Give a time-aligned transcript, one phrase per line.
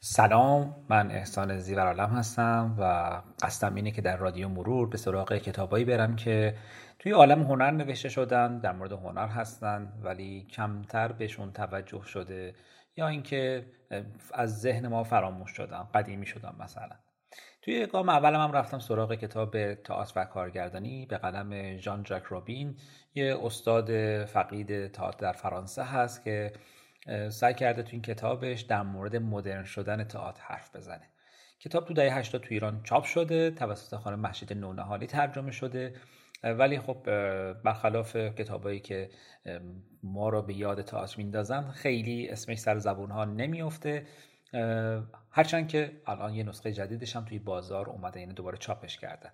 [0.00, 2.82] سلام من احسان زیورالم هستم و
[3.42, 6.54] قصدم اینه که در رادیو مرور به سراغ کتابایی برم که
[6.98, 12.54] توی عالم هنر نوشته شدن در مورد هنر هستن ولی کمتر بهشون توجه شده
[12.96, 13.66] یا اینکه
[14.34, 16.96] از ذهن ما فراموش شدن قدیمی شدن مثلا.
[17.62, 22.76] توی گام اولم هم رفتم سراغ کتاب تئاتر و کارگردانی به قلم ژان جک رابین
[23.14, 26.52] یه استاد فقید تئاتر در فرانسه هست که
[27.30, 31.08] سعی کرده تو این کتابش در مورد مدرن شدن تئاتر حرف بزنه.
[31.60, 35.94] کتاب تو دهه 80 تو ایران چاپ شده توسط خانم محشید نونهالی ترجمه شده
[36.42, 37.02] ولی خب
[37.52, 39.10] برخلاف کتابایی که
[40.02, 44.06] ما رو به یاد تئاتر میندازن خیلی اسمش سر زبون ها نمیفته
[45.30, 49.30] هرچند که الان یه نسخه جدیدش هم توی بازار اومده یعنی دوباره چاپش کردن.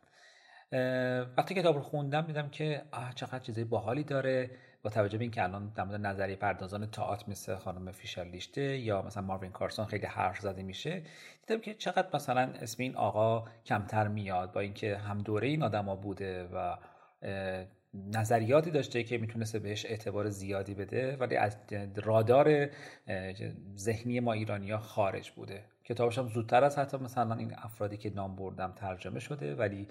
[1.36, 2.82] وقتی کتاب رو خوندم دیدم که
[3.14, 4.50] چقدر چیزای باحالی داره.
[4.84, 9.02] با توجه به اینکه الان در مورد نظریه پردازان تئاتر مثل خانم فیشر لیشته یا
[9.02, 11.02] مثلا ماروین کارسون خیلی حرف زده میشه
[11.46, 15.96] دیدم که چقدر مثلا اسم این آقا کمتر میاد با اینکه هم دوره این آدما
[15.96, 16.76] بوده و
[17.94, 21.56] نظریاتی داشته که می‌تونسته بهش اعتبار زیادی بده ولی از
[21.96, 22.70] رادار
[23.76, 25.64] ذهنی ما ایرانیا خارج بوده.
[25.84, 29.88] کتابش هم زودتر از حتی مثلا این افرادی که نام بردم ترجمه شده ولی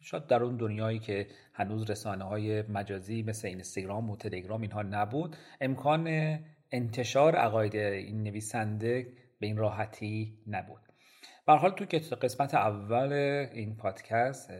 [0.00, 5.36] شاید در اون دنیایی که هنوز رسانه های مجازی مثل اینستاگرام و تلگرام اینها نبود
[5.60, 6.38] امکان
[6.70, 9.06] انتشار عقاید این نویسنده
[9.40, 10.80] به این راحتی نبود.
[11.46, 13.12] به حال تو قسمت اول
[13.52, 14.50] این پادکست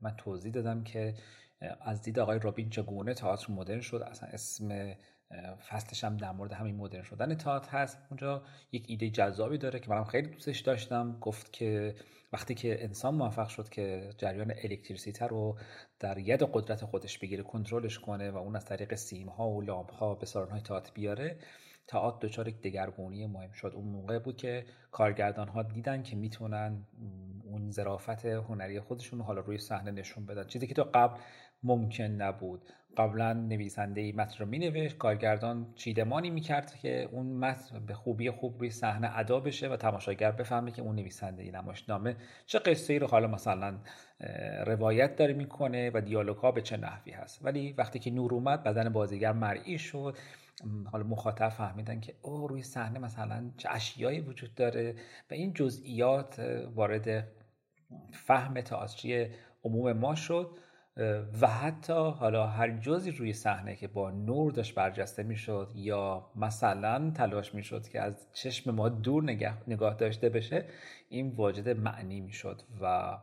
[0.00, 1.14] من توضیح دادم که
[1.80, 4.94] از دید آقای رابین چگونه تئاتر مدرن شد اصلا اسم
[5.68, 7.98] فصلش هم در مورد همین مدرن شدن تئاتر هست.
[8.10, 11.18] اونجا یک ایده جذابی داره که منم خیلی دوستش داشتم.
[11.20, 11.94] گفت که
[12.32, 15.58] وقتی که انسان موفق شد که جریان الکتریسیته رو
[16.00, 19.92] در ید قدرت خودش بگیره کنترلش کنه و اون از طریق سیم ها و لامپ
[19.92, 21.38] ها به های تئاتر بیاره
[21.86, 23.72] تئاتر دچار یک دگرگونی مهم شد.
[23.74, 26.86] اون موقع بود که کارگردان ها دیدن که می‌تونن
[27.44, 30.46] اون ظرافت هنری خودشون حالا روی صحنه نشون بدن.
[30.46, 31.20] چیزی که تو قبل
[31.62, 32.70] ممکن نبود.
[32.96, 34.98] قبلا نویسنده متن رو مینوشت.
[34.98, 40.30] کارگردان چیدمانی می‌کرد که اون متن به خوبی خوب روی صحنه ادا بشه و تماشاگر
[40.30, 43.78] بفهمه که اون نویسنده ای نمایشنامه چه قصه ای رو حالا مثلا
[44.66, 47.44] روایت داره می‌کنه و دیالوگ ها به چه نحوی هست.
[47.44, 50.16] ولی وقتی که نور اومد بدن بازیگر مرئی شد.
[50.92, 54.94] حالا مخاطب فهمیدن که او روی صحنه مثلا چه اشیایی وجود داره
[55.30, 56.38] و این جزئیات
[56.74, 57.28] وارد
[58.12, 59.28] فهم تئاتری
[59.64, 60.58] عموم ما شد.
[61.40, 67.10] و حتی حالا هر جزی روی صحنه که با نور داشت برجسته می‌شد یا مثلا
[67.10, 70.64] تلاش می‌شد که از چشم ما دور نگاه, نگاه داشته بشه
[71.08, 73.18] این واجد معنی می‌شد و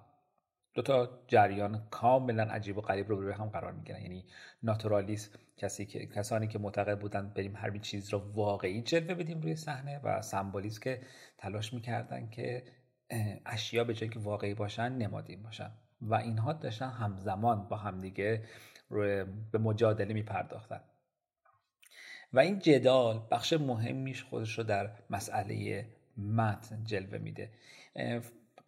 [0.74, 4.26] دو تا جریان کاملا عجیب و غریب رو روی هم قرار می‌گیرن یعنی
[4.64, 9.56] ناتورالیسم کسی که کسانی که معتقد بودن بریم هر چیز رو واقعی جلوه بدیم روی
[9.56, 11.02] صحنه و سمبولیسم که
[11.38, 12.64] تلاش می‌کردن که
[13.46, 15.72] اشیا به جای که واقعی باشن نمادین باشن.
[16.10, 18.44] و اینها داشتن همزمان با همدیگه
[19.52, 20.82] به مجادله میپرداختن.
[22.34, 25.86] و این جدال بخش مهمیش خودش رو در مسئله
[26.18, 27.50] متن جلوه میده.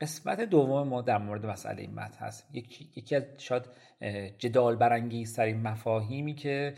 [0.02, 3.64] قسمت دوم ما در مورد مسئله متن هست یکی, یکی از شاید
[4.38, 6.74] جدال برانگیزترین مفاهیمی که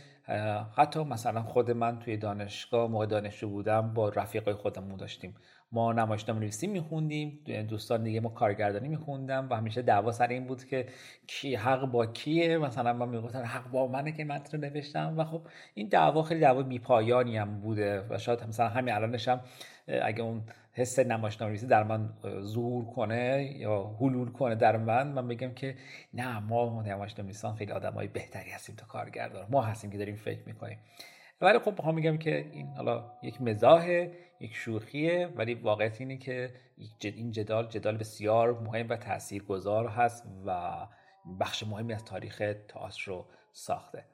[0.78, 5.36] حتی مثلا خود من توی دانشگاه موقع دانشجو بودم با رفیقای خودمون داشتیم.
[5.72, 10.64] ما نمایشنامه نویسی میخوندیم دوستان دیگه ما کارگردانی میخوندم و همیشه دعوا سر این بود
[10.64, 10.86] که
[11.28, 15.24] کی حق با کیه؟ مثلا من می‌گفتم حق با منه که متن رو نوشتم و
[15.24, 15.42] خب
[15.74, 19.42] این دعوا خیلی دعوا بیپایانی هم بوده و شاید مثلا همین الانش هم
[19.88, 20.44] اگه اون
[20.78, 25.76] حس نمایشنامه در من ظهور کنه یا حلول کنه در من من بگم که
[26.14, 29.48] نه ما نمایشنامه خیلی آدمای بهتری هستیم تا کارگردان.
[29.50, 30.80] ما هستیم که داریم فکر می‌کنیم.
[31.42, 33.90] ولی خب می‌خوام میگم که این حالا یک مزاح
[34.40, 36.54] یک شوخیه ولی واقعیت اینه که
[37.02, 40.78] این جدال جدال بسیار مهم و تاثیرگذار هست و
[41.40, 44.06] بخش مهمی از تاریخ تئاتر رو ساخته.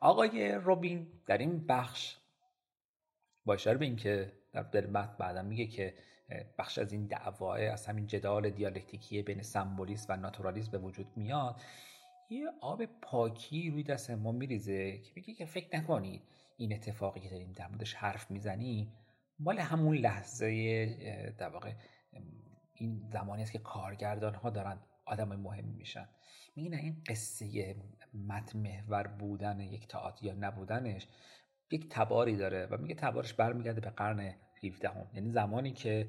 [0.00, 2.16] آقای روبین در این بخش
[3.44, 5.94] با اشاره به اینکه در متن بعدا میگه که
[6.58, 11.60] بخش از این دعواه از همین جدال دیالکتیکی بین سمبولیسم و ناتورالیسم به وجود میاد.
[12.30, 16.22] یه آب پاکی روی دست ما میریزه که میگه که فکر نکنید
[16.56, 18.92] این اتفاقی که داریم در موردش حرف می‌زنیم
[19.38, 21.72] مال همون لحظه در واقع
[22.74, 26.08] این زمانی است که کارگردان ها دارن آدم مهم میشن.
[26.56, 27.76] میگه این قصه
[28.28, 31.08] متن محور بودن یک تئاتر یا نبودنش
[31.70, 34.34] یک تباری داره و میگه تبارش برمیگرده به قرن
[34.64, 35.06] 17 هم.
[35.14, 36.06] یعنی زمانی که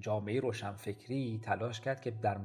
[0.00, 2.40] جامعه روشنفکری تلاش کرد که در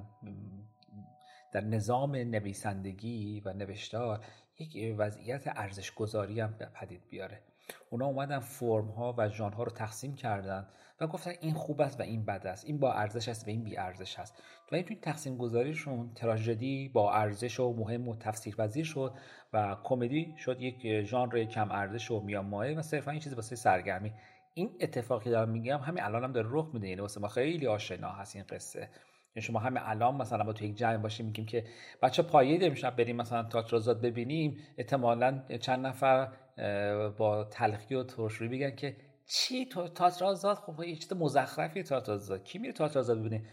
[1.53, 4.25] در نظام نویسندگی و نوشتار
[4.59, 7.41] یک وضعیت ارزش گذاری هم پدید بیاره.
[7.89, 10.67] اونا اومدن فرم ها و ژان ها رو تقسیم کردن
[10.99, 12.65] و گفتن این خوب است و این بد است.
[12.65, 14.43] این با ارزش است و این بی ارزش است.
[14.71, 19.13] و این توی تقسیم گذاریشون تراژدی با ارزش و مهم و تفسیر پذیر شد
[19.53, 23.55] و کمدی شد یک ژانر کم ارزش و میان مایه و صرفا این چیزی واسه
[23.55, 24.13] سرگرمی.
[24.53, 28.09] این اتفاقی دارم میگم همین الان هم داره رخ میده یعنی واسه ما خیلی آشنا
[28.09, 28.79] هست این قصه.
[29.35, 31.63] یعنی شما همه الان مثلا با تو یک جمع باشیم میگیم که
[32.01, 36.27] بچه پایه امشب بریم مثلا تئاتر ببینیم احتمالا چند نفر
[37.17, 38.95] با تلخی و ترشرویی بگن که
[39.25, 43.45] چی تو تئاتر آزاد خب یه چیز مزخرفی تئاتر آزاد کی میره تئاتر آزاد ببینه؟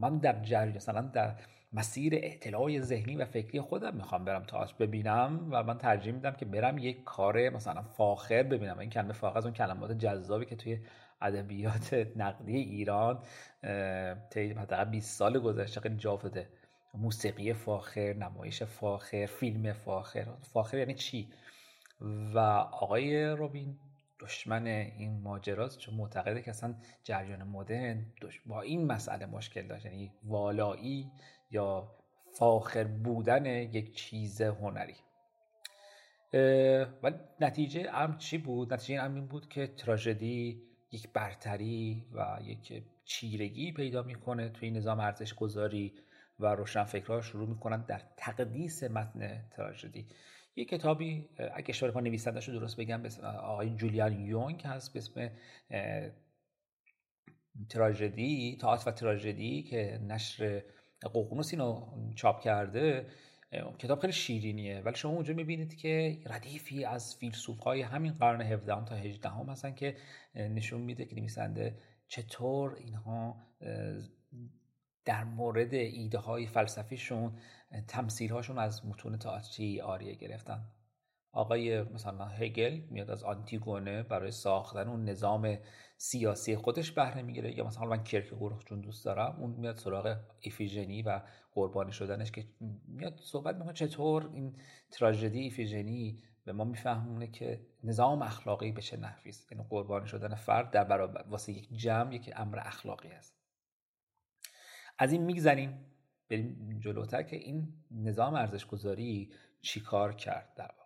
[0.00, 1.34] من در جریان مثلا در
[1.72, 6.44] مسیر اطلاع ذهنی و فکری خودم می‌خوام برم تئاتر ببینم و من ترجیح میدم که
[6.44, 8.78] برم یک کار مثلا فاخر ببینم.
[8.78, 10.78] این کلمه فاخر از اون کلمات جذابی که توی
[11.22, 13.22] ادبیات نقدی ایران
[14.30, 16.20] طی حداقل 20 سال گذشته خیلی جا
[16.94, 20.26] موسیقی فاخر نمایش فاخر فیلم فاخر.
[20.52, 21.28] فاخر یعنی چی؟
[22.34, 22.38] و
[22.72, 23.78] آقای روبین
[24.20, 26.74] دشمن این ماجراست چون معتقده که اصلا
[27.04, 28.06] جریان مدرن
[28.46, 29.86] با این مسئله مشکل داشت.
[29.86, 31.10] یعنی والایی
[31.50, 31.96] یا
[32.38, 34.96] فاخر بودن یک چیز هنری
[37.02, 40.62] و نتیجه ام چی بود؟ نتیجه ام این بود که تراژدی
[40.92, 45.94] یک برتری و یک چیرگی پیدا می‌کنه توی نظام ارزش گذاری
[46.40, 50.06] و روشن فکرها شروع می‌کنن در تقدیس متن تراژدی
[50.56, 55.30] یه کتابی اگه اشتباه کنم نویسنده‌شو درست بگم به آقای جولیان یونگ هست به اسم
[57.68, 60.62] تراژدی تئاتر و تراژدی که نشر
[61.02, 63.06] ققنوس اینو چاپ کرده
[63.78, 64.80] کتاب خیلی شیرینیه.
[64.80, 69.46] ولی شما اونجا می‌بینید که ردیفی از فیلسوف های همین قرن 17 تا 18 هم
[69.48, 69.96] هستن که
[70.34, 71.78] نشون میده که نویسنده
[72.08, 73.36] چطور اینها
[75.04, 77.38] در مورد ایده های فلسفیشون
[77.88, 80.64] تمثیل هاشون از متون تئاتری آریه گرفتن.
[81.36, 85.58] آقای مثلا هگل میاد از آنتیگونه برای ساختن اون نظام
[85.96, 91.02] سیاسی خودش بهره می‌گیره یا مثلا من کرکگور چون دوست دارم اون میاد سراغ ایفیژنی
[91.02, 91.20] و
[91.52, 92.44] قربانی شدنش که
[92.88, 94.56] میاد صحبت می‌کنه چطور این
[94.90, 99.52] تراژدی ایفیژنی به ما میفهمونه که نظام اخلاقی به چه نحوی است.
[99.52, 103.36] یعنی قربانی شدن فرد در برابر واسه یک جمع یک امر اخلاقی است.
[104.98, 105.86] از این میگذریم
[106.30, 110.85] بریم جلوتر که این نظام ارزش گذاری چیکار کرد در واقع؟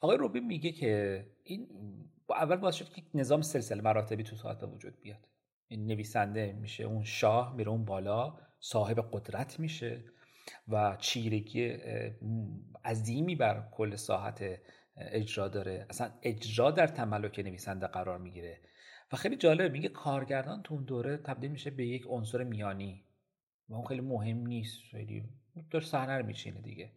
[0.00, 1.68] آقای روبی میگه که این
[2.26, 5.28] با اول باعث شد که نظام سلسله مراتبی تو ساعت وجود بیاد.
[5.68, 10.04] این نویسنده میشه اون شاه میره اون بالا صاحب قدرت میشه
[10.68, 11.68] و چیرگی
[12.84, 14.60] عظیمی بر کل ساحت
[14.96, 15.86] اجرا داره.
[15.90, 18.60] اصلا اجرا در تملک نویسنده قرار می‌گیره.
[19.12, 23.04] و خیلی جالب میگه کارگردان تو اون دوره تبدیل میشه به یک عنصر میانی.
[23.68, 25.24] و اون خیلی مهم نیست خیلی
[25.70, 26.92] داره صحنه رو میچینه دیگه.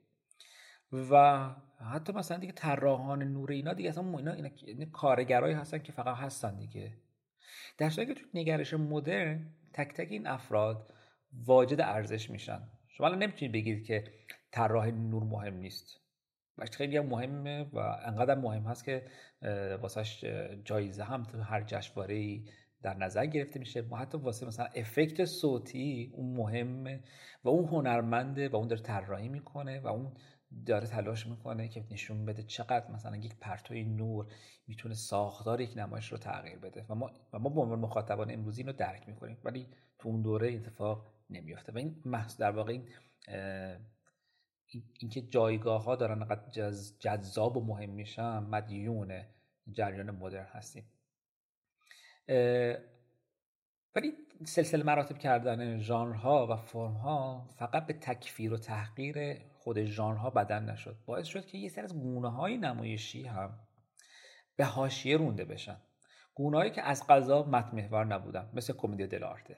[0.94, 1.50] و
[1.92, 6.18] حتی مثلا دیگه طراحان نور اینا دیگه اصلا اینا, اینا, اینا کارگرایی هستن که فقط
[6.18, 6.94] هستن دیگه.
[7.78, 10.94] در صورتی که تو نگرش مدرن تک تک این افراد
[11.46, 12.62] واجد ارزش میشن.
[12.88, 14.04] شما الان نمی‌تونید بگید که
[14.52, 16.00] طراح نور مهم نیست.
[16.58, 19.06] بچه خیلی هم مهمه و انقدر مهم هست که
[19.82, 20.26] واسهش
[20.66, 22.42] جایزه هم تو هر جشنواره
[22.82, 23.82] در نظر گرفته میشه.
[23.82, 27.04] ما حتی واسه مثلا افکت صوتی اون مهمه
[27.44, 30.14] و اون هنرمنده و اون داره طراحی می‌کنه و اون
[30.66, 34.28] داره تلاش می‌کنه که نشون بده چقدر مثلا یک پرتوی نور
[34.68, 36.86] می‌تونه ساختار یک نمایش رو تغییر بده.
[36.90, 39.68] و ما و ما به عنوان مخاطبان امروزی اینو درک می‌کنیم ولی
[40.00, 41.72] تو اون دوره اتفاق نمیافته.
[41.72, 42.88] و این محض در واقع این
[45.00, 49.24] اینکه جایگاه ها دارن انقدر جذاب و مهم میشن مدیون
[49.72, 50.84] جریان مدرن هستیم.
[53.96, 54.14] ولی
[54.46, 60.98] سلسله مراتب کردن ژانرها و فرمها فقط به تکفیر و تحقیر خود ژانرها بدن نشد.
[61.06, 63.60] باعث شد که یه سری از گونه های نمایشی هم
[64.56, 65.78] به حاشیه رونده بشن.
[66.36, 69.58] گونههایی که از قضا متن محور نبودن مثل کمدی دلارته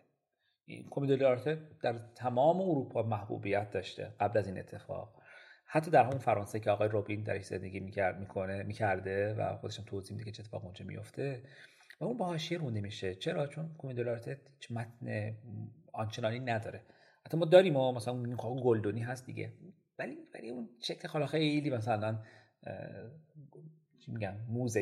[0.65, 5.21] این کمدی دلارته در تمام اروپا محبوبیت داشته قبل از این اتفاق.
[5.65, 10.17] حتی در همون فرانسه که آقای روبین درش زندگی می‌کرد می‌کنه می‌کرده و خودشم توضیح
[10.17, 11.43] میده که چه اتفاق اونجا میفته
[11.99, 13.15] و اون با حاشیه رونده میشه.
[13.15, 15.35] چرا؟ چون کمدی دلارته هیچ متن
[15.93, 16.81] آنچنانی نداره.
[17.25, 18.23] حتی ما داریم و مثلا
[18.63, 19.53] گلدونی هست دیگه.
[19.99, 22.19] ولی ولی اون شکل خالا خیلی مثلا
[23.99, 24.79] چی میگم موزه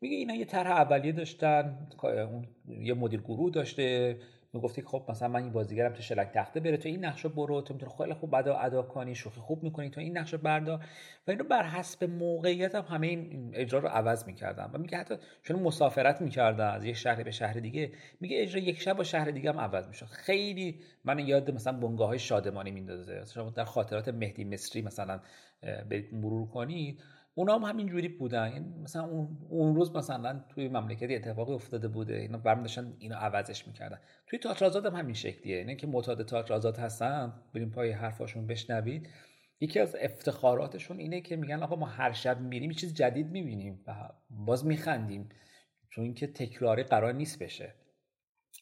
[0.00, 4.16] میگه اینا یه طرح اولیه داشتن اون یه مدیر گروه داشته
[4.52, 7.74] می‌گفتی خب مثلا من این بازیگرم تو شلک تخته بره تو این نقشه برو تو
[7.74, 10.84] می‌تونی خیلی خوب ادا ادا کنی شوخی خوب می‌کنی تو این نقشه بردار.
[11.26, 14.70] و اینو بر حسب موقعیت هم همه این اجرا رو عوض می‌کردن.
[14.72, 18.80] و میگه حتی چون مسافرت می‌کردن از یه شهر به شهر دیگه میگه اجرا یک
[18.80, 20.06] شب با شهر دیگه هم عوض می‌شد.
[20.06, 23.24] خیلی من یاد مثلا بنگاه های شادمانی میندازه.
[23.34, 25.20] شما در خاطرات مهدی مصری مثلا
[25.90, 27.02] برید مرور کنید.
[27.40, 28.52] اونا هم همین جوری بودن.
[28.52, 29.04] یعنی مثلا
[29.48, 32.14] اون, روز مثلا توی مملکتی اتفاقی افتاده بوده.
[32.14, 34.00] اینا برمی داشتن اینو عوضش می‌کردن.
[34.26, 35.56] توی تئاتر هم همین شکلیه.
[35.56, 39.08] اینه که معتاد تئاتر هستن بریم پای حرفاشون بشنوید.
[39.60, 44.08] یکی از افتخاراتشون اینه که میگن آقا ما هر شب میریم چیز جدید می‌بینیم و
[44.30, 45.28] باز میخندیم.
[45.90, 47.74] چون اینکه تکراری قرار نیست بشه.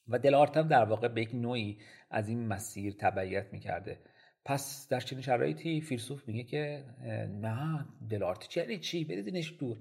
[0.08, 1.78] و دلارتم در واقع به یک نوعی
[2.10, 3.98] از این مسیر تبعیت می‌کرده.
[4.48, 6.84] پس در چنین شرایطی فیلسوف میگه که
[7.40, 9.76] نه دلارت چی چی؟ بریدینش دور.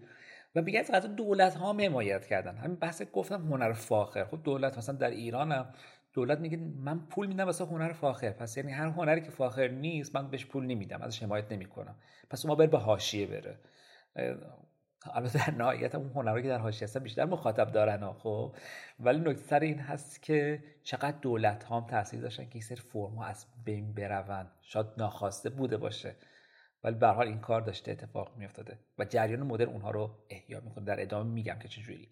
[0.56, 2.58] و میگه از غذا دولت ها حمایت کردن.
[2.58, 4.26] همین بحث گفتم هنر فاخر.
[4.26, 5.74] خب دولت مثلا در ایرانم
[6.14, 8.30] دولت میگه من پول میدم واسه هنر فاخر.
[8.30, 11.96] پس یعنی هر هنری که فاخر نیست من بهش پول نمیدم ازش حمایت نمی‌کنم.
[12.30, 13.60] پس ما بر به حاشیه بره.
[15.14, 18.56] البته در نهایت اون هنرهایی که در حاشیه هستن بیشتر مخاطب دارن خب.
[19.00, 22.76] ولی نکته سر این هست که چقدر دولت ها هم تاثیر داشتن که این سری
[22.78, 24.52] فرم از بین بروند.
[24.62, 26.16] شاید ناخواسته بوده باشه
[26.84, 30.86] ولی به حال این کار داشته اتفاق میافتاده و جریان مدرن اونها رو احیا می‌کنه.
[30.86, 32.10] در ادامه میگم که چجوری.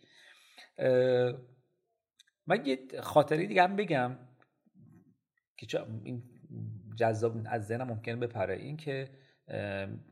[2.48, 4.18] من یه خاطری دیگه هم بگم
[5.58, 6.24] که این
[6.96, 8.56] جذاب از ذهنم ممکنه بپره.
[8.56, 9.10] این که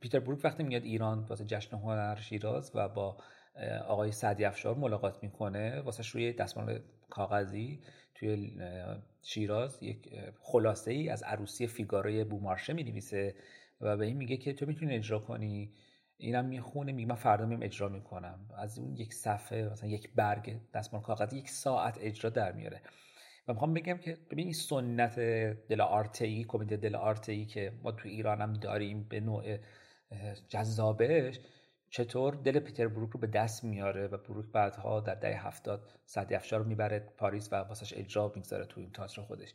[0.01, 3.17] پیتر بروک وقتی میاد ایران واسه جشن هنر شیراز و با
[3.87, 7.81] آقای سعدی افشار ملاقات می‌کنه واسه روی دستمال کاغذی
[8.15, 8.59] توی
[9.21, 10.09] شیراز یک
[10.39, 13.35] خلاصه ای از عروسی فیگاروی بومارشه می‌نویسه
[13.81, 15.73] و به این میگه که تو می‌تونی اجرا کنی.
[16.17, 18.39] اینم می‌خونه میگه من فردا میم اجرا می‌کنم.
[18.57, 22.81] از اون یک صفحه مثلا یک برگ دستمال کاغذی یک ساعت اجرا در میاره.
[23.47, 25.19] و می‌خوام بگم که ببین این سنت
[25.69, 29.57] دل آرته کمدی دل آرته که ما تو ایران هم داریم به نوع
[30.49, 31.39] جذابش
[31.89, 36.35] چطور دل پیتر بروک رو به دست میاره و بروک بعدها در دهه هفتاد سعدی
[36.35, 39.53] افشار رو می‌بره پاریس و واسش اجرا می‌گذاره تو این تئاتر خودش.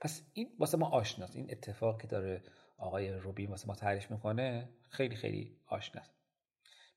[0.00, 1.36] پس این واسه ما آشناست.
[1.36, 2.42] این اتفاق که داره
[2.78, 6.14] آقای روبین واسه ما تعریف می‌کنه خیلی خیلی آشناست.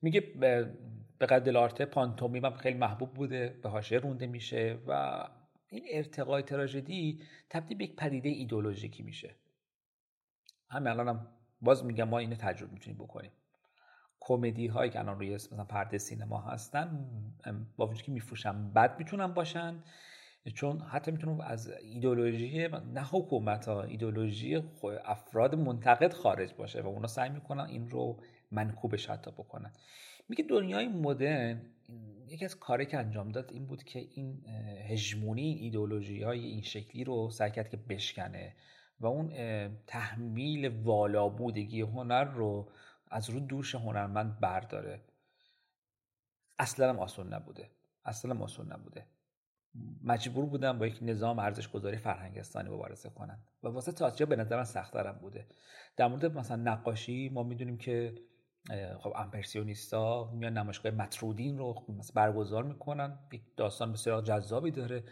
[0.02, 0.20] میگه
[1.20, 5.24] به قدر آرته پانتومیم خیلی محبوب بوده به حاشیه رونده میشه و
[5.70, 9.36] این ارتقای تراژدی تبدیل به یک پدیده ایدولوژیکی میشه.
[10.70, 11.28] همین الانم
[11.62, 13.32] باز میگم ما اینو تجربه می‌تونیم بکنیم.
[14.20, 17.10] کمدی هایی که الان روی مثلا پرده سینما هستن
[17.78, 19.84] با وجود که میفروشن بد می‌تونن باشن
[20.54, 24.64] چون حتی می‌تونن از ایدولوژی نه حکومت ها ایدولوژی
[25.06, 29.72] افراد منتقد خارج باشه و اونا سعی می‌کنن این رو منکوبش حتی بکنن.
[30.30, 31.62] میگه دنیای مدرن
[32.28, 34.46] یکی از کاری که انجام داد این بود که این
[34.90, 38.56] هژمونی ایدولوژی های این شکلی رو سعی کرد که بشکنه
[39.00, 39.30] و اون
[39.88, 42.72] تحمیل والا بودگی هنر رو
[43.12, 45.02] از رو دوش هنرمند برداره.
[46.60, 47.70] اصلا هم آسون نبوده.
[48.06, 49.06] اصلا آسون نبوده.
[50.04, 54.58] مجبور بودن با یک نظام ارزش گذاری فرهنگستانی مبارزه کنن و واسه تئاتر به نظر
[54.58, 55.48] من سخت‌ترم بوده.
[55.98, 58.16] در مورد مثلا نقاشی ما می‌دونیم که
[59.00, 63.20] خب امپرسیونیستا میان نمایشگاه مترودین رو برگزار می‌کنن.
[63.34, 65.04] یک داستان بسیار جذابی داره.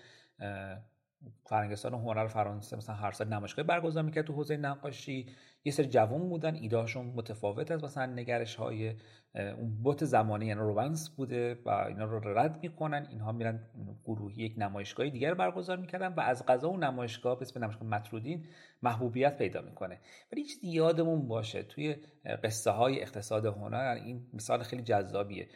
[1.45, 5.25] فرنگستان هنر فرانسه مثلا هر سال نمایشگاه برگزار می‌کرد تو حوزه نقاشی.
[5.65, 8.95] یه سری جوان بودن ایدهاشون متفاوت از مثلا نگرش های
[9.35, 13.07] اون بوت زمانی یعنی روانس بوده و اینا رو رد می‌کنن.
[13.09, 13.69] اینها میرن
[14.05, 18.45] گروهی یک نمایشگاه دیگر برگزار می‌کردن و از غذا اون نمایشگاه به اسم نمایشگاه مترودین
[18.81, 19.99] محبوبیت پیدا می‌کنه.
[20.31, 21.95] ولی چیز یادمون باشه توی
[22.43, 25.47] قصه های اقتصاد هنر این مثال خیلی جذابیه.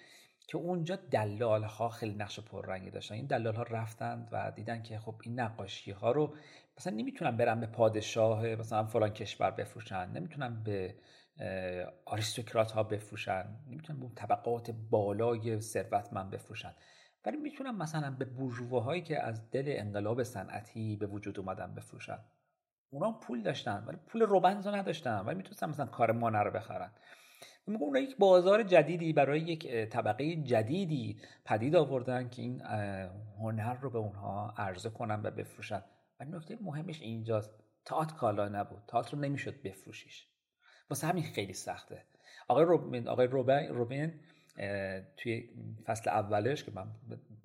[0.47, 3.15] که اونجا دلال ها خیلی نقش پررنگی داشتن.
[3.15, 6.35] این دلال ها رفتند و دیدن که خب این نقاشی ها رو
[6.77, 10.09] مثلا نمی‌تونن برن به پادشاه مثلا فلان کشور بفروشن.
[10.09, 10.95] نمی‌تونن به
[12.05, 13.45] آریستوکرات ها بفروشن.
[13.67, 16.73] نمی‌تونن به طبقات بالای ثروتمند بفروشن.
[17.25, 22.19] ولی می‌تونن مثلا به بورژواهایی که از دل انقلاب صنعتی به وجود اومدن بفروشن.
[22.89, 25.19] اونا پول داشتن ولی پول روبنز نداشتن.
[25.19, 26.91] ولی می‌تونستن مثلا کار مانه رو بخرن.
[27.67, 32.61] میگه اون یک بازار جدیدی برای یک طبقه جدیدی پدید آوردن که این
[33.39, 35.83] هنر رو به اونها عرضه کنن و بفروشن.
[36.19, 37.51] و نکته مهمش اینجاست
[37.85, 38.83] تئاتر کالا نبود.
[38.87, 40.27] تئاتر رو نمی‌شد بفروشیش.
[40.89, 42.05] واسه همین خیلی سخته.
[42.47, 43.27] آقای روبین آقای
[43.67, 44.19] روبین
[45.17, 45.49] توی
[45.85, 46.87] فصل اولش که من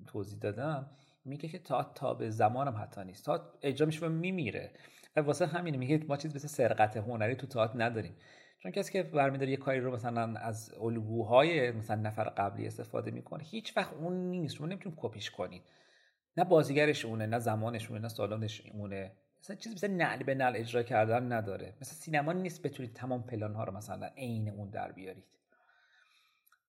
[0.07, 0.89] توضیح دادم
[1.25, 3.25] میگه که تا تا به زمانم حتی نیست.
[3.25, 4.71] تا اجرا میشه و میمیره.
[5.15, 8.15] واسه همین میگه ما چیز مثل سرقت هنری تو تئاتر نداریم.
[8.59, 13.43] چون کسی که برمیداره یه کاری رو مثلا از الگوهای مثلا نفر قبلی استفاده می‌کنه
[13.43, 14.55] هیچ وقت اون نیست.
[14.55, 15.63] شما نمی‌تونید کپیش کنید.
[16.37, 19.11] نه بازیگرش اونه نه زمانش اونه نه سالانش اونه.
[19.41, 21.73] مثلا چیزی مثل نعل به نعل اجرا کردن نداره.
[21.81, 25.23] مثل سینما نیست بتونید تمام پلان ها رو مثلا عین اون در بیارید.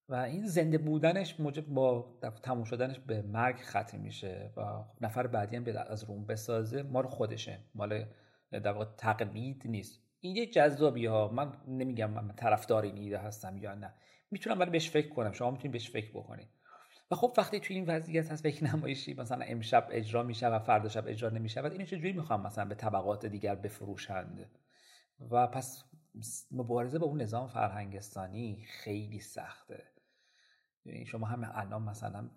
[0.09, 5.57] و این زنده بودنش موجب با تموم شدنش به مرگ ختم میشه و نفر بعدی
[5.57, 7.59] هم از روم بسازه مال خودشه.
[7.75, 8.05] مال
[8.51, 10.08] در واقع تقلید نیست.
[10.21, 11.29] ایده جذابی ها.
[11.29, 13.95] من نمیگم من طرفدار این ایده هستم یا نه.
[14.31, 15.33] می‌تونم ولی بهش فکر کنم.
[15.33, 16.49] شما می‌تونید بهش فکر بکنید.
[17.11, 20.89] و خب وقتی توی این وضعیت هست یک نمایشی مثلا امشب اجرا میشه و فردا
[20.89, 24.51] شب اجرا نمیشه و اینو چجوری می‌خوام مثلا به طبقات دیگر بفروشند؟
[25.31, 25.85] و پس
[26.51, 29.83] مبارزه با اون نظام فرهنگستانی خیلی سخته.
[30.85, 32.31] یعنی شما هم الان مثلا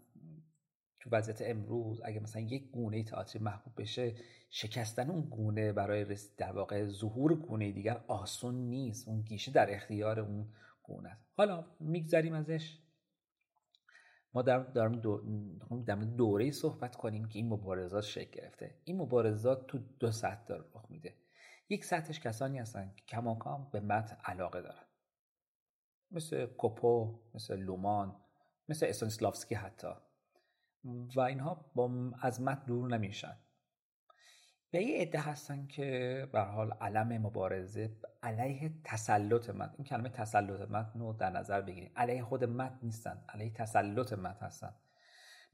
[1.01, 4.15] تو وضعیت امروز اگه مثلا یک گونه تئاتری محبوب بشه
[4.49, 9.07] شکستن اون گونه برای در واقع ظهور گونه دیگر آسون نیست.
[9.07, 10.53] اون گیشه در اختیار اون
[10.83, 11.25] گونه است.
[11.37, 12.77] حالا میگذریم ازش.
[14.33, 15.23] ما در داریم دو
[15.85, 18.75] در دوره صحبت کنیم که این مبارزات شکل گرفته.
[18.83, 21.15] این مبارزات تو دو سطح داره رخ میده.
[21.69, 24.85] یک سطحش کسانی هستن که کماکان به متن علاقه دارن.
[26.11, 28.15] مثل کوپو مثل لومان
[28.69, 29.87] مثل اسونسلافسکی حتی.
[31.15, 33.37] و اینها با از متن دور نمیشن.
[34.71, 40.69] به یه عده هستن که به حال علم مبارزه علیه تسلط متن این کلمه تسلط
[40.69, 44.75] متن رو در نظر بگیرید علیه خود متن نیستن علیه تسلط متن هستن.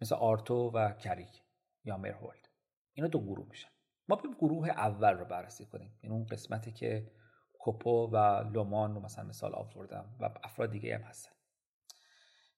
[0.02, 1.44] مثل آرتو و کریک
[1.84, 2.50] یا مرهولد.
[2.94, 3.70] اینا دو گروه میشن.
[4.10, 5.98] ما بیم گروه اول رو بررسی کنیم.
[6.02, 7.12] این اون قسمتی که
[7.60, 8.18] کوپو و
[8.54, 11.32] لومان رو مثلا مثال آوردم و افراد دیگه هم هستن.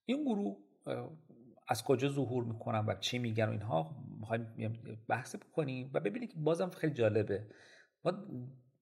[0.04, 0.56] این گروه
[1.70, 6.70] از کجا ظهور می‌کنن و چی میگن و اینها می‌خوایم بحث بکنیم و ببینید بازم
[6.70, 7.46] خیلی جالبه.
[8.04, 8.12] ما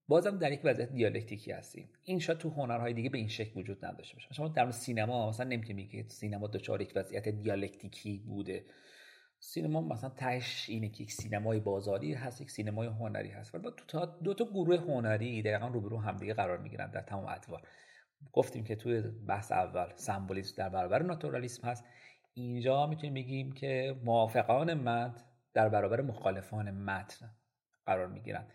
[0.09, 1.91] بازم در یک وضعیت دیالکتیکی هستیم.
[2.05, 4.35] این شاید تو هنرهای دیگه به این شکل وجود نداشته باشه.
[4.35, 8.65] شما در سینما مثلا نمی‌تونی که سینما دچار یک وضعیت دیالکتیکی بوده.
[9.41, 13.55] سینما مثلا تهش اینه که یک سینمای بازاری هست یک سینمای هنری هست.
[13.55, 17.63] ولی تو دو تا گروه هنری دقیقا روبرو همدیگه قرار می‌گیرن در تمام ادوار
[18.33, 21.85] گفتیم که توی بحث اول سمبولیسم در برابر ناتورالیسم هست.
[22.43, 27.31] اینجا می‌تونیم بگیم که موافقان متن در برابر مخالفان متن
[27.87, 28.47] قرار می‌گیرن.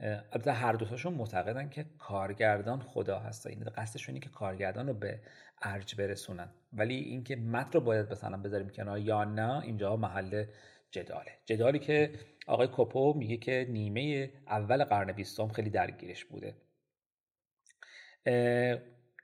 [0.00, 3.46] البته هر دوتاشون معتقدن که کارگردان خدا هست.
[3.46, 5.20] این قصدشون اینه که کارگردان رو به
[5.62, 6.50] ارج برسونن.
[6.72, 10.44] ولی اینکه متن رو باید مثلا بذاریم کنار یا نه اینجا محل
[10.90, 11.32] جداله.
[11.44, 12.12] جدالی که
[12.46, 16.54] آقای کوپو میگه که نیمه اول قرن بیستم خیلی درگیرش بوده.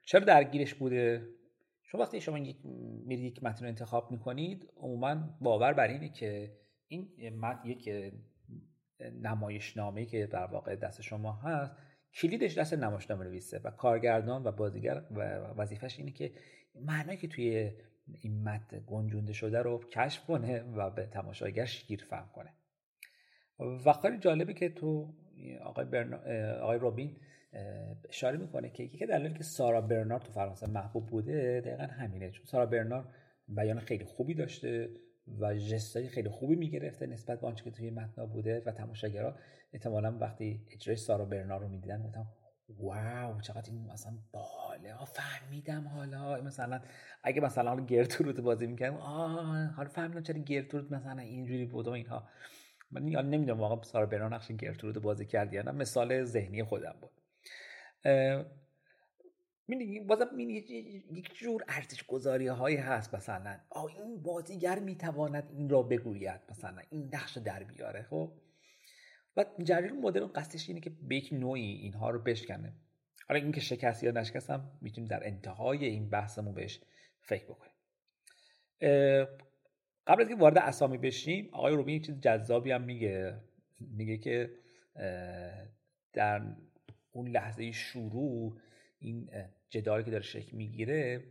[0.07, 1.28] چرا درگیرش بوده؟
[1.87, 2.38] شما وقتی شما
[3.07, 6.57] میرید یک متن رو انتخاب می‌کنید عموما باور بر اینه که
[6.88, 7.90] این متن یک
[9.22, 11.72] نمایشنامه که در واقع دست شما هست
[12.14, 15.20] کلیدش دست نمایشنامه نویسه و کارگردان و بازیگر و
[15.57, 16.33] وظیفش اینه که
[16.75, 17.72] معنایی که توی
[18.22, 22.53] این متن گنجونده شده رو کشف کنه و به تماشاگر شیر فهم کنه.
[23.87, 25.14] و خیلی جالبه که تو
[25.62, 26.16] آقای, برنا...
[26.62, 27.16] آقای روبین
[28.09, 32.30] اشاره می‌کنه که یکی دلیلی که سارا برنار تو فرانسه محبوب بوده دقیقا همینه.
[32.30, 33.09] چون سارا برنار
[33.48, 34.90] بیان خیلی خوبی داشته
[35.38, 39.35] و جستای خیلی خوبی می‌گرفته نسبت به آنچه که توی متنا بوده و تماشاگرها.
[39.72, 42.26] احتمالا وقتی اجرای سارا برنار رو می‌دیدن گفتم
[42.68, 46.42] واو چقدر این مثلا باله ها فهمیدم حالا.
[46.42, 46.80] مثلا
[47.22, 51.90] اگه مثلا حالا گرترود بازی می‌کردم آه حالا فهمیدم چرا گرترود مثلا اینجوری بود و
[51.90, 52.28] اینها.
[52.90, 57.11] من نمی‌دونم واقعا سارا برنار نقش گرترود بازی کردی یا مثال ذهنی خودم بود.
[59.69, 63.61] می‌دونی بازم یک جور ارزش گذاری هایی هست مثلا.
[63.71, 68.33] آه این بازیگر می‌تواند این را بگوید مثلا این نقش در بیاره خب؟
[69.37, 72.73] و جریان مدرن قصدش اینه که به یک نوعی اینها رو بشکنه.
[73.29, 76.81] حالا اینکه شکست یا نشکست هم می‌تونیم در انتهای این بحثمون بهش
[77.21, 77.73] فکر بکنیم.
[80.07, 83.40] قبل از که وارد اسامی بشیم آقای روبین یک چیز جذابی هم میگه.
[83.81, 84.51] میگه که
[86.12, 86.57] در
[87.16, 88.61] اون لحظه شروع
[88.98, 89.31] این
[89.70, 91.24] جدالی که داره شکل می‌گیره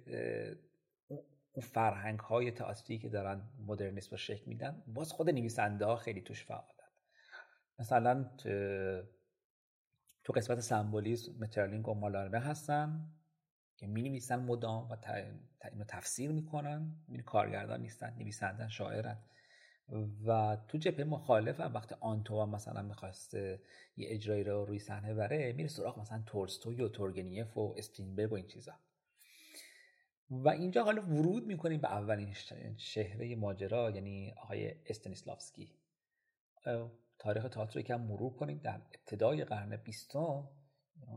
[1.53, 6.21] اون فرهنگ های تئاتری که دارن مدرنیسم رو شکل میدن باز خود نویسنده ها خیلی
[6.21, 6.89] توش فعالن.
[7.79, 8.29] مثلا
[10.23, 13.13] تو قسمت سمبولیسم مترلینگ و مالارمه هستن
[13.77, 14.89] که می نویسن مدام
[15.79, 16.95] و تفسیر می‌کنن.
[17.07, 19.17] این کارگردان نیستن نویسندن شاعرن.
[20.25, 23.61] و تو جبهه مخالف هم وقتی آنتو مثلا می‌خواسته
[23.97, 28.35] یه اجرایی رو روی صحنه بره میره سراغ مثلا تورستوی و تورگنیف و استینبرگ و
[28.35, 28.73] این چیزا.
[30.29, 32.33] و اینجا حالا ورود می‌کنیم به اولین
[32.77, 35.71] شهره ماجرا یعنی آقای استنیسلافسکی
[37.19, 38.57] تاریخ تئاتر که مرور کنیم.
[38.57, 40.49] در ابتدای قرن بیستم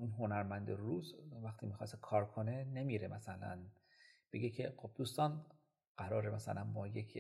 [0.01, 3.59] این هنرمند روز وقتی می‌خواست کار کنه نمیره مثلا.
[4.33, 5.47] بگه که خب دوستان
[5.97, 7.19] قراره مثلا ما یک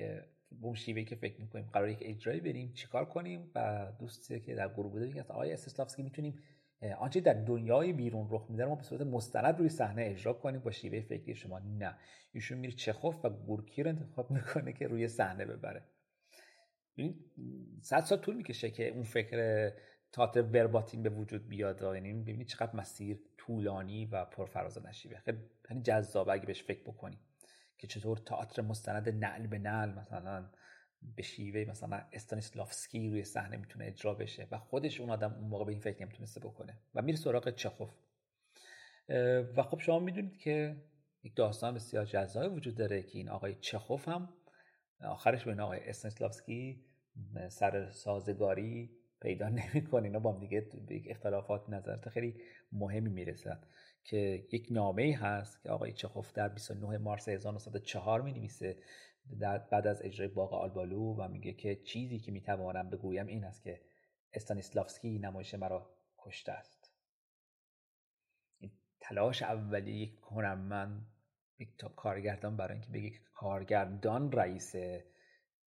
[0.50, 4.68] به اون که فکر می‌کنیم قرار یک اجرایی بریم چیکار کنیم؟ و دوستی که در
[4.68, 6.42] گروه بوده میگه آقای استسلافسکی می‌تونیم
[6.98, 10.70] آنچه در دنیای بیرون رخ میده ما به صورت مستند روی صحنه اجرا کنیم با
[10.70, 11.58] شیوه فکری شما.
[11.58, 11.98] نه.
[12.32, 15.82] ایشون میره چخوف و گورکی رو انتخاب می‌کنه که روی صحنه ببره.
[17.80, 19.70] صد سال طول می‌کشه که اون فکر
[20.12, 21.82] تئاتر ورباتین به وجود بیاد.
[21.82, 25.22] یعنی ببینید چقدر مسیر طولانی و پرفراز و نشیبه.
[25.64, 27.18] خیلی جذاب اگه بهش فکر بکنی.
[27.78, 30.50] که چطور تئاتر مستند نعل به نعل مثلا
[31.16, 35.64] به شیوه مثلا استانیسلافسکی روی صحنه می‌تونه اجرا بشه و خودش اون آدم اون موقع
[35.64, 37.90] به این فکر نمی‌تونسته بکنه و میره سراغ چخوف.
[39.56, 40.76] و خب شما می‌دونید که
[41.22, 44.28] یک داستان بسیار جذابی وجود داره که این آقای چخوف هم
[45.00, 46.84] آخرش به این آقای استانیسلافسکی
[47.48, 50.04] سر سازگاری پیدا نمی‌کنه.
[50.04, 52.40] اینا با هم دیگه به اختلافات نظرت خیلی
[52.72, 53.60] مهمی می‌رسن.
[54.08, 58.76] که یک نامه هست که آقای چخوف در 29 مارس 1904 می نویسه
[59.70, 63.80] بعد از اجرای باغ آلبالو و میگه که چیزی که می‌توانم بگویم این است که
[64.32, 66.92] استانیسلافسکی نمایش مرا کشته است.
[68.58, 71.06] این تلاش اولی یک هنرمند
[71.58, 75.04] یک کارگردان برای اینکه بگه که کارگردان رئیسه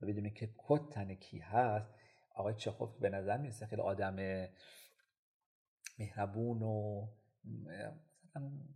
[0.02, 1.94] و بدونه که کد کی هست
[2.36, 4.48] آقای چخوف به نظر می‌رسه خیلی آدم
[6.00, 7.08] مهربون و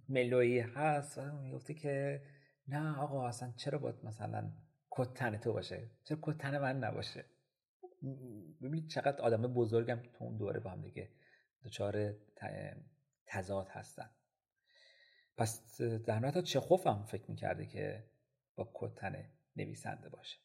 [0.10, 2.24] ملویی هست می‌گفته که
[2.68, 4.52] نه آقا اصلا چرا باید مثلا
[4.92, 7.26] کتن تو باشه؟ چرا کتن من نباشه؟
[8.62, 11.10] ببینید چقدر آدم بزرگم تو اون دوره با هم دیگه
[11.66, 12.16] دچار
[13.26, 14.10] تضاد هستن.
[15.38, 18.04] پس در نهایت چخوف هم فکر می‌کرده که
[18.56, 20.38] با کتن نویسنده باشه؟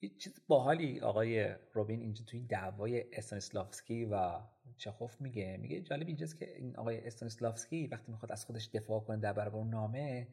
[0.00, 1.00] یه چیز باحالی.
[1.00, 4.40] آقای روبین اینجا توی این دعوای استانیسلافسکی و
[4.76, 5.56] چخوف میگه.
[5.56, 9.64] میگه جالب اینجاست که این آقای استانیسلافسکی وقتی می‌خواد از خودش دفاع کنه در برابر
[9.64, 10.28] نامه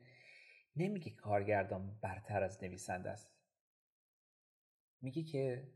[0.75, 3.29] نمیگه کارگردان برتر از نویسنده است.
[5.01, 5.71] میگه که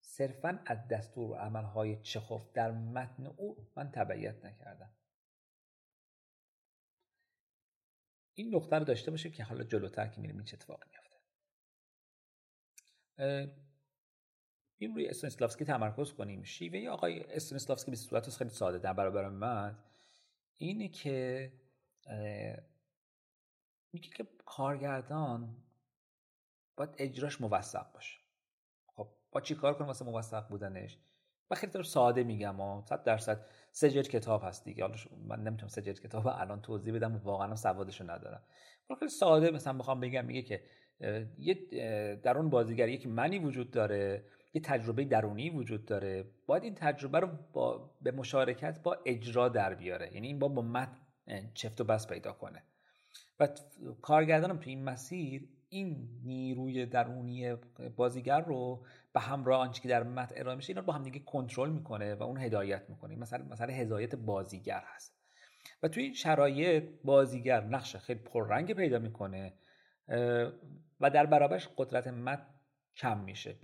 [0.00, 4.90] صرفا از دستور و عملهای چخوف در متن او من تبعیت نکردم.
[8.34, 11.07] این نقطه رو داشته باشیم که حالا جلوتر که میریم این چه اتفاقی میفته
[14.78, 16.42] این روی استانیسلافسکی تمرکز کنیم.
[16.42, 19.78] شیوه آقای استانیسلافسکی به صورت خیلی ساده در برابر من
[20.56, 21.52] اینه که
[23.92, 25.56] میگه که کارگردان
[26.76, 28.18] باید اجراش موثق باشه.
[28.86, 30.98] خب با چی کار کنم واسه موثق بودنش؟
[31.50, 34.84] و خیلی طور ساده میگم و صد درصد سه کتاب هست دیگه.
[34.84, 38.42] حالا من نمی‌تونم سه جلد کتاب الان توضیح بدم و واقعا سوادشو ندارم.
[38.98, 40.62] خیلی ساده مثلا بخوام بگم میگه که
[41.38, 41.54] یه
[42.22, 46.24] در اون بازیگر یک منی وجود داره یه تجربه درونی وجود داره.
[46.46, 50.14] باید این تجربه رو با به مشارکت با اجرا در بیاره.
[50.14, 52.62] یعنی این با با متن چفت و بس پیدا کنه.
[53.40, 53.48] و
[54.02, 57.54] کارگردانم تو این مسیر این نیروی درونی
[57.96, 58.84] بازیگر رو
[59.14, 62.14] به همراه آنچه که در متن ارائه میشه اینا رو با هم دیگه کنترل می‌کنه
[62.14, 63.16] و اون هدایت می‌کنه.
[63.16, 65.18] مثلا مثلا هدایت بازیگر هست.
[65.82, 69.52] و توی این شرایط بازیگر نقش خیلی پررنگ پیدا می‌کنه.
[71.00, 72.54] و در برابرش قدرت متن
[72.96, 73.56] کم میشه.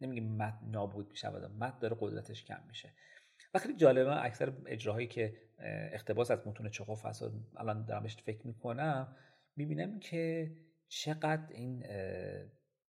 [0.00, 2.92] نمیگیم متن نابود میشه متن داره قدرتش کم میشه.
[3.54, 5.36] و خیلی جالبه اکثر اجراهایی که
[5.92, 7.22] اقتباس از متون چخوف هست
[7.56, 9.16] الان دارم بهش فکر می‌کنم
[9.56, 10.52] می‌بینم که
[10.88, 11.84] چقدر این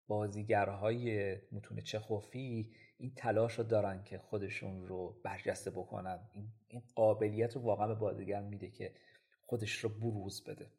[0.07, 6.29] بازیگرهای متون چخوفی این تلاش رو دارن که خودشون رو برجسته بکنن.
[6.67, 8.93] این قابلیت رو واقعا به بازیگر میده که
[9.41, 10.71] خودش رو بروز بده.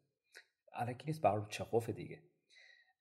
[0.73, 2.23] علکی نیست برای چخوف دیگه.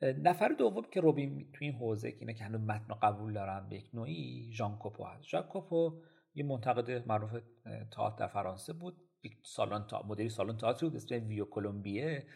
[0.03, 3.77] نفر دوم که روبین توی این حوزه که اینا که هنوز متن قبول دارن به
[3.77, 5.25] یک نوعی ژان کوپو هست.
[5.25, 6.01] ژان کوپو
[6.35, 7.37] یه منتقد معروف
[7.93, 8.97] تئاتر در فرانسه بود.
[9.23, 12.27] یک سالن تا مدیری سالن تئاتر بود اسم ویو کلمبیه.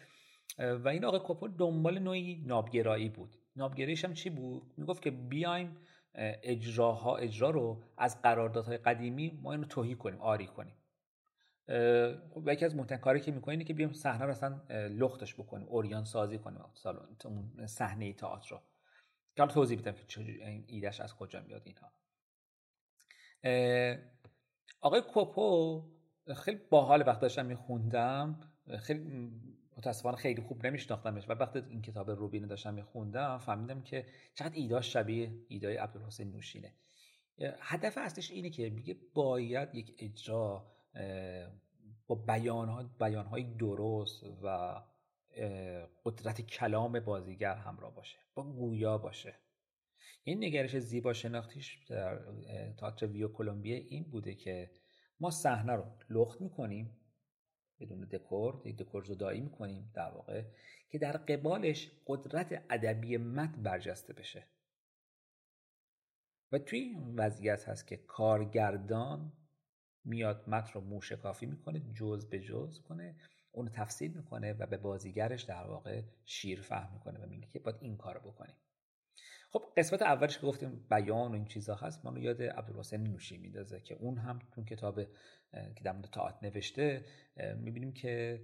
[0.58, 3.36] و این آقای کوپو دنبال نوعی نابگرایی بود.
[3.56, 5.76] نابگراییش هم چی بود؟ می‌گفت که بیایم
[6.42, 10.74] اجراها اجرا رو از قراردادهای قدیمی ما اینو توهی کنیم آری کنیم.
[12.46, 15.68] و یکی از مهمترین کاری که می‌کنیم اینه که بیام صحنه رو اصلا لختش بکنیم
[15.68, 18.60] اوریان سازی کنیم سالن صحنه تئاتر رو.
[19.36, 21.92] که توضیح میدم که این ایدهش از کجا میاد اینها.
[24.80, 25.82] آقای کوپو
[26.36, 28.40] خیلی باحال وقت داشتم میخوندم.
[28.78, 29.30] خیلی
[29.76, 31.28] متاسفانه خیلی خوب نمیشناختمش.
[31.28, 36.72] و وقتی این کتاب روبین داشتم میخوندم فهمیدم که چقدر ایداش شبیه ایدای عبدالحسین نوشینه.
[37.60, 40.73] هدف اصلیش اینه که میگه باید یک اجرا
[42.06, 42.14] با
[42.98, 44.80] بیان های درست و
[46.04, 49.34] قدرت کلام بازیگر همراه باشه با گویا باشه.
[50.24, 52.18] این نگرش زیبا شناختیش در
[52.72, 54.70] تئاتر ویو کلمبیه این بوده که
[55.20, 57.00] ما صحنه رو لخت می‌کنیم
[57.80, 60.44] بدون دکور یک دکور زدایی می‌کنیم در واقع
[60.88, 64.46] که در قبالش قدرت ادبی متن برجسته بشه.
[66.52, 69.32] و توی این وضعیت هست که کارگردان
[70.04, 73.16] میاد متن رو موشکافی می‌کنه جز به جز کنه
[73.52, 77.76] اونو تفسیر می‌کنه و به بازیگرش در واقع شیر فهم می‌کنه و میگه که باید
[77.80, 78.56] این کارو بکنیم.
[79.50, 83.80] خب قسمت اولش که گفتیم بیان و این چیزا هست منو یاد عبدالحسین نوشی میندازه
[83.80, 85.04] که اون هم تو کتاب
[85.52, 87.04] که در مورد تاعت نوشته
[87.56, 88.40] می‌بینیم که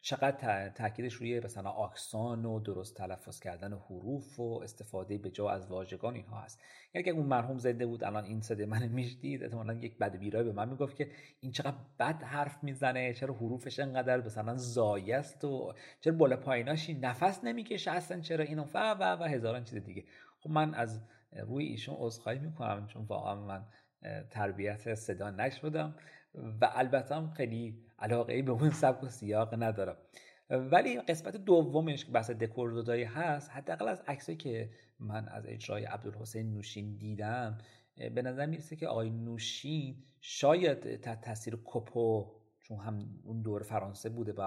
[0.00, 5.50] چقدر تاکیدش روی مثلا آکسان و درست تلفظ کردن و حروف و استفاده به جا
[5.50, 6.60] از واژگان اینها هست.
[6.94, 10.44] یعنی اگه اون مرحوم زنده بود الان این صدای من می‌شدید احتمالا یک بد بیرای
[10.44, 11.10] به من می‌گفت که
[11.40, 16.94] این چقدر بد حرف می‌زنه چرا حروفش انقدر مثلا زایه است و چرا بالا پاییناشی
[16.94, 20.04] نفس نمی‌کشه اصلا چرا اینو و و و هزاران چیز دیگه.
[20.40, 21.00] خب من از
[21.42, 23.64] روی ایشون عذرخواهی می‌کنم چون واقعا من
[24.30, 25.94] تربیت صدا نشدم
[26.60, 29.96] و البته هم خیلی علاقه ای به اون سبک و سیاق ندارم.
[30.50, 35.84] ولی قسمت دومش که بحث دکور زدایی هست حداقل از عکسی که من از اجرای
[35.84, 37.58] عبدالحسین نوشین دیدم
[37.96, 44.08] به نظر می‌رسه که آقای نوشین شاید تحت تاثیر کوپو چون هم اون دور فرانسه
[44.08, 44.42] بوده به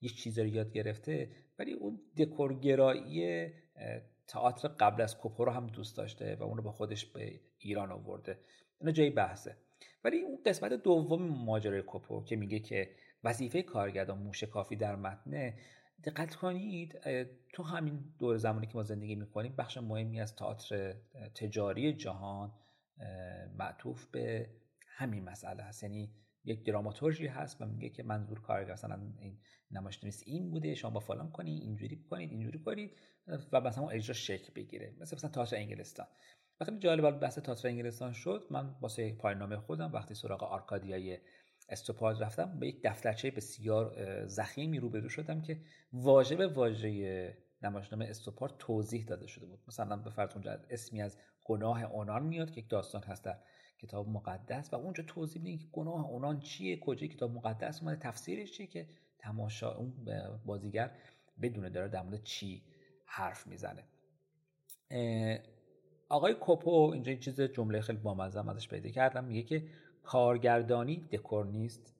[0.00, 3.46] یه چیزی رو یاد گرفته ولی اون دکورگرایی
[4.26, 7.92] تئاتر قبل از کوپو رو هم دوست داشته و اون رو با خودش به ایران
[7.92, 8.38] آورده.
[8.80, 9.56] اینا جای بحثه.
[10.04, 12.90] ولی اون قسمت دوم ماجرای کوپو که میگه که
[13.24, 15.58] وظیفه کارگردان موش کافی در متنه
[16.04, 17.00] دقت کنید
[17.52, 20.94] تو همین دور زمانی که ما زندگی می‌کنیم بخش مهمی از تئاتر
[21.34, 22.52] تجاری جهان
[23.58, 24.50] معطوف به
[24.86, 26.14] همین مسئله هست یعنی
[26.44, 29.38] یک دراماتورژی هست و میگه که منظور کارگر مثلا این
[29.70, 32.96] نمایش این بوده شما با فلان کنید اینجوری کنید اینجوری کنید
[33.52, 34.94] و مثلا اجرا شکل بگیره.
[35.00, 36.06] مثل مثلا تئاتر انگلستان.
[36.60, 38.46] وقتی جالب بحث تئاتر انگلستان شد.
[38.50, 41.18] من واسه پایان‌نامه خودم وقتی سراغ آرکادیای
[41.68, 45.60] استوپاد رفتم به یک دفترچه بسیار زخیمی روبرو شدم که
[45.92, 49.58] واژه به واژه نمایشنامه استوپار توضیح داده شده بود.
[49.68, 53.38] مثلا به فرض اونجا اسمی از گناه اونان میاد که یک داستان هست در
[53.78, 58.52] کتاب مقدس و اونجا توضیح میده که گناه اونان چیه کجای کتاب مقدس اومده تفسیرش
[58.52, 59.92] چیه که تماشا اون
[60.46, 60.90] بازیگر
[61.42, 62.62] بدونه داره در مورد چی
[63.04, 63.84] حرف می‌زنه.
[66.10, 69.24] آقای کوپو اینجا این چیز جمله خیلی بامزه ازش پیدا کردم.
[69.24, 69.66] میگه که
[70.02, 71.94] کارگردانی دکور نیست.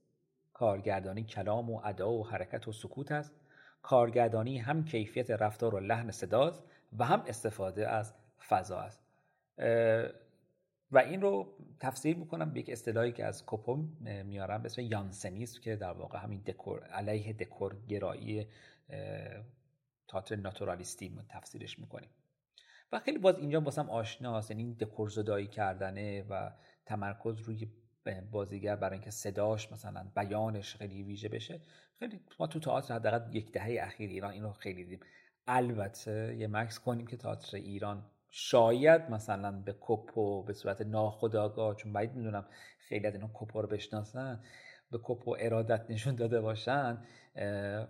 [0.52, 3.34] کارگردانی کلام و ادا و حرکت و سکوت است.
[3.82, 6.64] کارگردانی هم کیفیت رفتار و لحن صداست
[6.98, 8.14] و هم استفاده از
[8.48, 9.00] فضا است.
[10.92, 13.76] و این رو تفسیر می‌کنم به یک اصطلاحی که از کوپو
[14.24, 18.46] میارم به اسم یانسنیست که در واقع همین دکور علیه دکور گرایی
[20.08, 22.10] تاتر ناتورالیستی تفسیرش می‌کنیم.
[22.92, 26.50] و خیلی باز اینجا واسم آشناست یعنی دکور زدایی کردنه و
[26.86, 27.68] تمرکز روی
[28.30, 31.60] بازیگر برای اینکه صداش مثلا بیانش خیلی ویژه بشه.
[31.98, 35.00] خیلی ما تو تئاتر حداقل یک دهه اخیر ایران اینو خیلی دیدیم.
[35.46, 41.92] البته یه مکس کنیم که تئاتر ایران شاید مثلا به کوپو به صورت ناخودآگاه چون
[41.92, 42.46] باید می‌دونم
[42.78, 44.42] خیلی از اینا کوپو رو بشناسن
[44.90, 47.02] به کوپو ارادت نشون داده باشن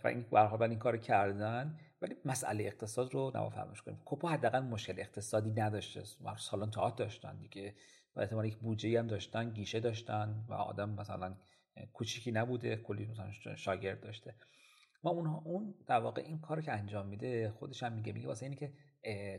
[0.04, 1.78] و این برحال این کار کردن.
[2.02, 3.98] ولی مسئله اقتصاد رو نما فراموش کنیم.
[4.04, 6.02] کوپو حداقل مشکل اقتصادی نداشته.
[6.38, 7.74] سالن تئاتر داشتن دیگه.
[8.16, 11.36] و احتمال یک بودجه هم داشتن گیشه داشتن و آدم مثلا
[11.92, 12.76] کوچیکی نبوده.
[12.76, 14.34] کلی مثلا شاگرد داشته.
[15.02, 18.46] ما اونها اون در واقع این کار که انجام میده خودش هم میگه میگه واسه
[18.46, 18.72] اینه که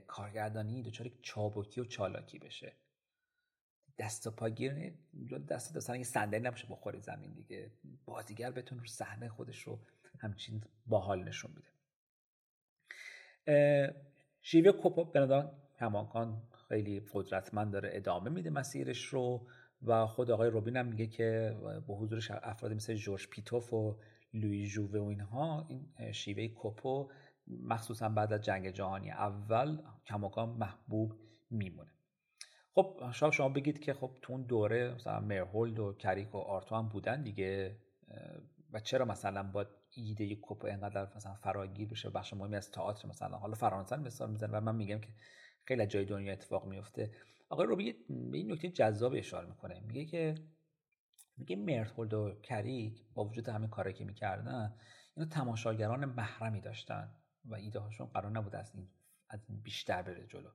[0.07, 2.73] کارگردانی دچار چابکی و چالاکی بشه.
[4.01, 4.93] دست و پاگیر
[5.49, 7.71] دست مثلا یه صندلی نباشه بخوری زمین دیگه.
[8.05, 9.79] بازیگر بتون رو صحنه خودش رو
[10.19, 11.71] همچین باحال نشون میده
[14.41, 15.47] شیوه کوپو به نظر
[15.79, 19.47] کماکان خیلی قدرتمند داره ادامه میده مسیرش رو
[19.83, 23.97] و خود آقای روبین هم میگه که با حضورش افرادی مثل جورج پیتوف و
[24.33, 27.11] لوی جووه و اینها این شیوه کوپو
[27.47, 31.13] مخصوصا بعد از جنگ جهانی اول کماکان محبوب
[31.49, 31.91] میمونه.
[32.73, 36.75] خب شاید شما بگید که خب تو اون دوره مثلا مرهولد و کریک و آرتو
[36.75, 37.77] هم بودن دیگه
[38.73, 43.37] و چرا مثلا با ایده کوپو اینقدر مثلا فراگیر بشه بخش مهمی از تئاتر مثلا؟
[43.37, 45.07] حالا فرانسه مثال می‌زنه و من میگم که
[45.65, 47.11] خیلی جای دنیا اتفاق میفته
[47.49, 47.93] آقای روبی
[48.31, 49.79] به این نکته جذاب اشاره می‌کنه.
[49.79, 50.35] میگه که
[51.37, 54.75] میگه مرتولد و کریک با وجود همه کاری که می‌کردن
[55.17, 58.87] اینا تماشاگران محرمی داشتن و ایده هاشون قرار نبود از این
[59.29, 60.49] از این بیشتر بره جلو.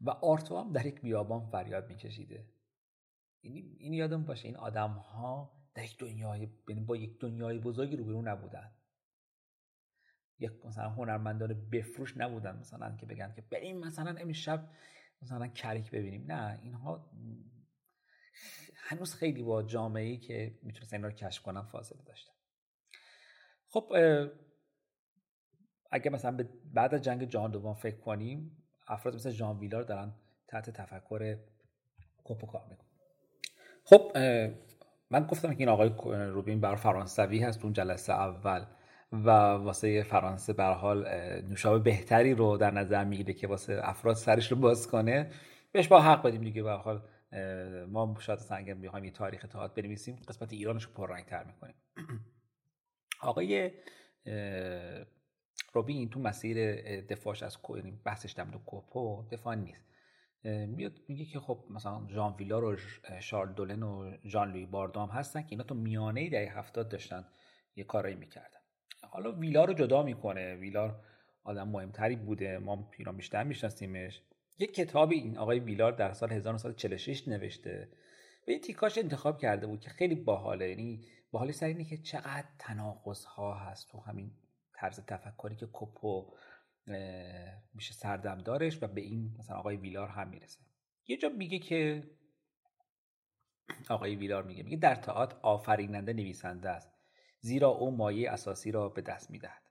[0.00, 2.48] و آرتو هم در یک بیابان فریاد میکشیده.
[3.40, 7.96] این, این یادم باشه این آدم ها در یک دنیای یعنی با یک دنیای بزرگی
[7.96, 8.72] روبرو نبودن.
[10.38, 14.70] یک مثلا هنرمندان بفروش نبودن مثلا که بگن که بریم مثلا امشب
[15.22, 16.32] مثلا کریک ببینیم.
[16.32, 17.10] نه اینها
[18.76, 22.32] هنوز خیلی با جامعه ای که می‌تونستن اینا رو کشف کنن فاصله داشتن.
[23.68, 23.92] خب
[25.90, 30.12] اگه مثلا بعد از جنگ جهان دوم فکر کنیم افراد مثل ژان ویلار دارن
[30.48, 31.36] تحت تفکر
[32.24, 32.86] کوپو کار می‌کنن.
[33.84, 34.12] خب
[35.10, 35.88] من گفتم که این آقای
[36.30, 38.64] روبین بر فرانسوی هست اون جلسه اول
[39.12, 41.08] و واسه فرانسه به حال
[41.42, 45.30] نوشابه بهتری رو در نظر می‌گیره که واسه افراد سرش رو باز کنه.
[45.72, 47.02] بهش با حق بدیم دیگه به حال
[47.88, 51.74] ما شاید سنگ می‌خوایم یه تاریخ تئاتر بنویسیم قسمت ایرانش رو پررنگ تر می‌کنیم.
[53.20, 53.70] آقای
[55.72, 59.86] روبین تو مسیر دفاعش از یعنی بحثش در کوپو دفاع نیست.
[60.44, 62.76] میاد میگه که خب مثلا ژان ویلار و
[63.20, 67.24] شارل دولن و ژان لوی باردام هستن که اینا تو میانه دهه هفتاد داشتن
[67.76, 68.58] یه کارایی می‌کردن.
[69.02, 70.54] حالا ویلار رو جدا می‌کنه.
[70.54, 71.04] ویلار
[71.44, 72.58] آدم مهمتری بوده.
[72.58, 74.22] ما ایران بیشتر میشناسیمش.
[74.58, 77.88] یک کتاب این آقای ویلار در سال 1946 نوشته.
[78.46, 80.68] به این تیکاش انتخاب کرده بود که خیلی باحاله.
[80.68, 84.30] یعنی باحال سر اینه که چقدر تناقض ها هست تو همین
[84.76, 86.32] طرز تفکری که کوپو
[87.74, 90.60] میشه سردم دارش و به این مثلا آقای ویلار هم می‌رسه.
[91.06, 92.02] یه جا میگه که
[93.90, 96.90] آقای ویلار میگه میگه در تئاتر آفریننده نویسنده است
[97.40, 99.62] زیرا او مایه اساسی را به دست می‌دهد.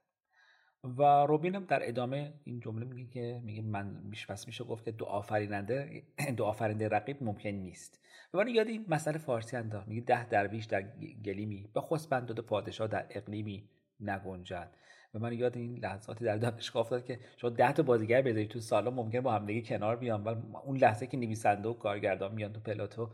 [0.84, 4.84] و روبین هم در ادامه این جمله میگه که میگه من میش پس میشه گفت
[4.84, 6.02] که دو آفریننده
[6.36, 8.00] دو آفرینده رقیب ممکن نیست.
[8.34, 10.82] و من یاد این مسئله فارسی انداخت میگه ده درویش در
[11.24, 13.68] گلیمی به خسبند دو پادشاه در اقلیمی
[14.00, 14.70] نگنجد.
[15.16, 18.60] و من یاد این لحظاتی در دانشگاه افتاد که شما ده تا بازیگر بذارید تو
[18.60, 22.60] سالن ممکن با همدیگه کنار بیان ولی اون لحظه که نویسنده و کارگردان میان تو
[22.60, 23.10] پلاتو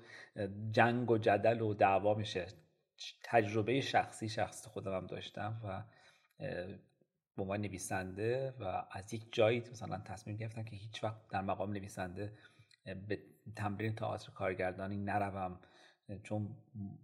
[0.72, 2.46] جنگ و جدل و دعوا میشه.
[3.24, 5.82] تجربه شخصی شخص خودم هم داشتم و
[7.36, 11.72] به عنوان نویسنده و از یک جایی مثلا تصمیم گرفتم که هیچ وقت در مقام
[11.72, 12.32] نویسنده
[13.08, 13.18] به
[13.56, 15.60] تمرین تئاتر کارگردانی نروم.
[16.22, 16.56] چون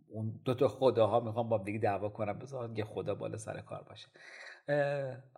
[0.09, 3.83] اون دو تا خداها می‌خوام با دیگه دعوا کنم بذار یه خدا بالا سر کار
[3.83, 4.09] باشه.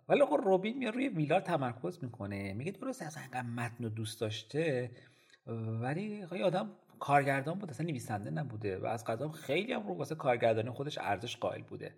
[0.09, 2.53] ولی خب روبین میاد روی ویلار تمرکز می‌کنه.
[2.53, 4.91] میگه درست از انقدر متن دوست داشته.
[5.81, 10.15] ولی خب آدم کارگردان بود اصلا نویسنده نبوده و از قضا خیلی هم رو واسه
[10.15, 11.95] کارگردانی خودش ارزش قائل بوده.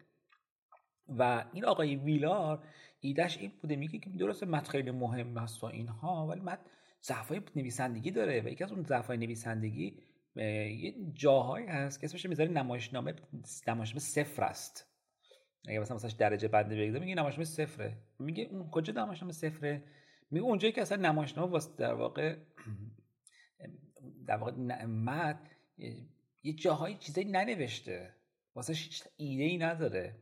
[1.08, 2.64] و این آقای ویلار
[3.00, 6.62] ایدهش این بوده میگه که درست متن خیلی مهم هست و اینها ولی متن
[7.04, 9.98] ضعفای نویسندگی داره و یکی از اون ضعفای نویسندگی
[10.36, 13.14] یه جاهایی هست که اسمش می‌ذاره نمایشنامه
[13.68, 14.93] نمایشنامه صفر است.
[15.68, 17.98] اگه مثلا مثلا درجه بنده بگیره میگه نمایشنامه صفره.
[18.20, 19.84] میگه اون کجا نمایشنامه صفره؟
[20.32, 22.38] میگه اونجایی که اصلا نمایشنامه واسه در واقع
[24.28, 24.52] در واقع
[24.86, 25.50] مد
[26.44, 28.16] یه جاهایی چیزایی ننوشته.
[28.56, 30.16] واسه هیچ ایده ای نداره.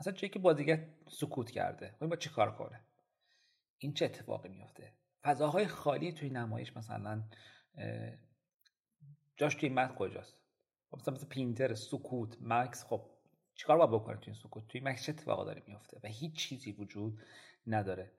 [0.00, 1.94] مثلا جایی که بازیگر سکوت کرده.
[2.00, 2.80] خب با چی کار کنه؟
[3.78, 7.24] این چه اتفاقی میفته فضاهای خالی توی نمایش مثلا
[9.36, 10.36] جاش توی متن کجاست؟
[10.90, 13.13] خب مثلا مثلا پینتر سکوت مکس خب
[13.54, 16.72] چیکار باید بکنه توی این سکوت؟ توی مکس چه اتفاقا داره میفته و هیچ چیزی
[16.72, 17.22] وجود
[17.66, 18.12] نداره.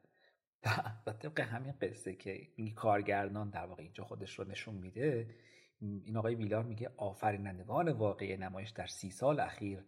[1.08, 5.36] و طبق همین قصه که این کارگردان در واقع اینجا خودش رو نشون میده
[5.82, 9.86] این آقای ویلار میگه آفرینندگان واقعی نمایش در سی سال اخیر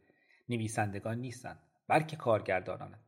[0.50, 3.00] نویسندگان نیستن بلکه کارگردانان.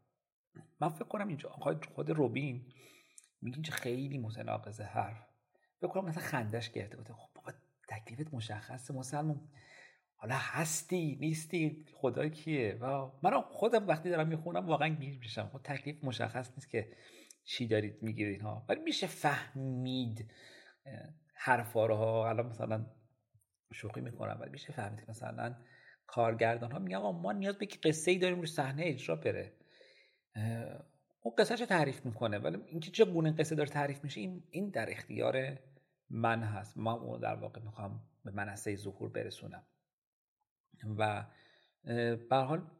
[0.79, 2.73] من فکر کنم اینجا آقای خود روبین
[3.41, 5.27] میگه که خیلی متناقض حرف.
[5.81, 6.97] فکر کنم مثلا خندش گرفته.
[6.97, 7.51] بوده خب بابا
[7.89, 9.49] تکلیفت مشخصه مسلمان.
[10.21, 15.49] حالا هستی نیستی خدا کیه؟ و من خودم وقتی دارم می‌خونم واقعا گیر میشم.
[15.53, 16.91] خب تکلیف مشخص نیست که
[17.43, 20.31] چی دارید می‌گیرید ها ولی میشه فهمید
[21.33, 21.95] حرفا رو.
[21.95, 22.85] ها الان مثلا
[23.73, 25.55] شوخی می‌کنم ولی میشه فهمید مثلا
[26.07, 29.53] کارگردان ها میگن ما نیاز به قصه ای داریم رو صحنه اجرا بره.
[31.21, 32.37] اون قصه رو تعریف می‌کنه.
[32.37, 35.57] ولی اینکه چه گونه قصه داره تعریف میشه این این در اختیار
[36.09, 36.77] من هست.
[36.77, 39.63] من اون در واقع می‌خوام به منصه ظهور برسونم.
[40.97, 41.25] و
[42.29, 42.71] به حال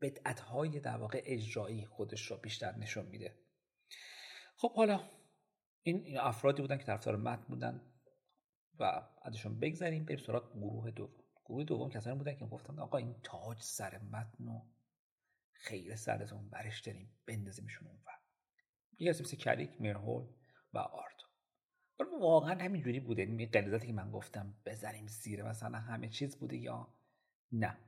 [0.00, 0.42] بدعت
[0.82, 3.38] در واقع اجرایی خودش رو بیشتر نشون میده.
[4.56, 5.10] خب حالا
[5.82, 7.80] این افرادی بودن که طرفدار متن بودن
[8.78, 11.24] و ازشون بگذریم بریم سراغ گروه دوم.
[11.44, 14.60] گروه دوم کسانی بودن که گفتن آقا این تاج سر متن و
[15.52, 18.18] خیر سرتون برش داریم بندازیمشون اون ور
[18.98, 20.26] یکی مثل کلیک مرهول
[20.74, 20.78] و
[22.00, 23.22] آرتو واقعا همینجوری بوده.
[23.22, 26.94] این قلزتی که من گفتم بزنیم زیر مثلا همه چیز بوده یا
[27.52, 27.78] نه.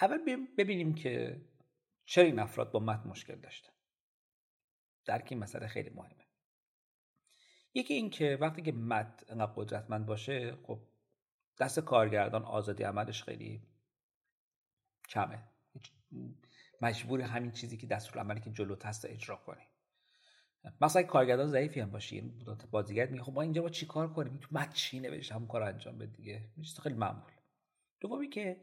[0.00, 1.40] اول ببینیم که
[2.04, 3.72] چرا این افراد با متن مشکل داشتن.
[5.04, 6.26] درک این مسئله خیلی مهمه.
[7.74, 10.80] یکی این که وقتی که متن انقدر قدرتمند باشه خب
[11.58, 13.62] دست کارگردان آزادی عملش خیلی
[15.08, 15.44] کمه.
[16.80, 19.62] مجبور همین چیزی که دستور عملی که جلو هست اجرا کنی.
[20.80, 22.20] مثلا کارگردان ضعیفی هم باشی
[22.70, 25.62] بازیگر میگه خب ما اینجا با چی کار کنیم؟ تو متن چی نوشت همون کار
[25.62, 26.44] انجام بده دیگه.
[26.82, 27.30] خیلی معمول.
[28.00, 28.56] دومی که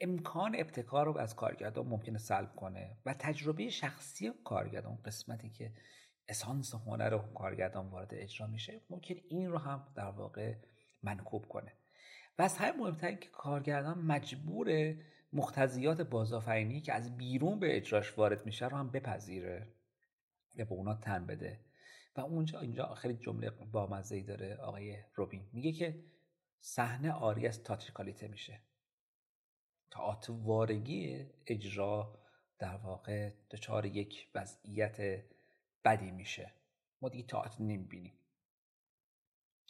[0.00, 5.72] امکان ابتکار رو از کارگردان ممکنه سلب کنه و تجربه شخصی کارگردان قسمتی که
[6.28, 10.54] اسانس هنر رو کارگردان وارد اجرا میشه ممکن این رو هم در واقع
[11.02, 11.72] منکوب کنه.
[12.38, 14.96] و از همه مهمتر که کارگردان مجبور
[15.32, 19.68] مختزیات بازآفرینی که از بیرون به اجراش وارد میشه رو هم بپذیره
[20.54, 21.60] یا به اونا تن بده.
[22.16, 25.48] و اونجا اینجا خیلی جمله بامزه ای داره آقای روبین.
[25.52, 26.04] میگه که
[26.60, 28.60] صحنه آری از تاتریکالیته میشه.
[30.28, 32.18] وارگی اجرا
[32.58, 35.24] در واقع دچار یک وضعیت
[35.84, 36.52] بدی میشه.
[37.02, 38.12] ما دیگه تئاتر نمی‌بینیم.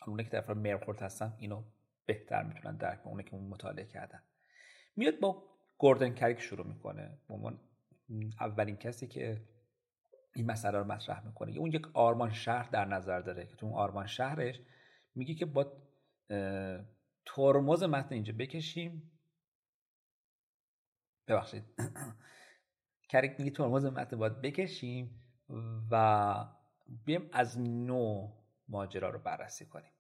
[0.07, 1.65] اونه که در مرخورد هستن اینو
[2.07, 4.23] بهتر می‌تونن درک اونه که اون مطالعه کردن.
[4.97, 5.52] میاد با
[5.83, 7.19] گوردن کریک شروع می‌کنه.
[7.29, 7.35] به
[8.41, 9.43] اولین کسی که
[10.35, 11.59] این مسئله رو مطرح می‌کنه.
[11.59, 14.61] اون یک آرمان شهر در نظر داره که تو اون آرمان شهرش
[15.15, 15.73] میگه که با
[17.27, 19.11] ترمز متن اینجا بکشیم.
[21.29, 21.65] ببخشید.
[23.11, 25.23] کریک میگه ترمز متن باید بکشیم
[25.91, 26.35] و
[27.05, 28.33] بیم از نو
[28.69, 29.93] ماجرا رو بررسی کنیم.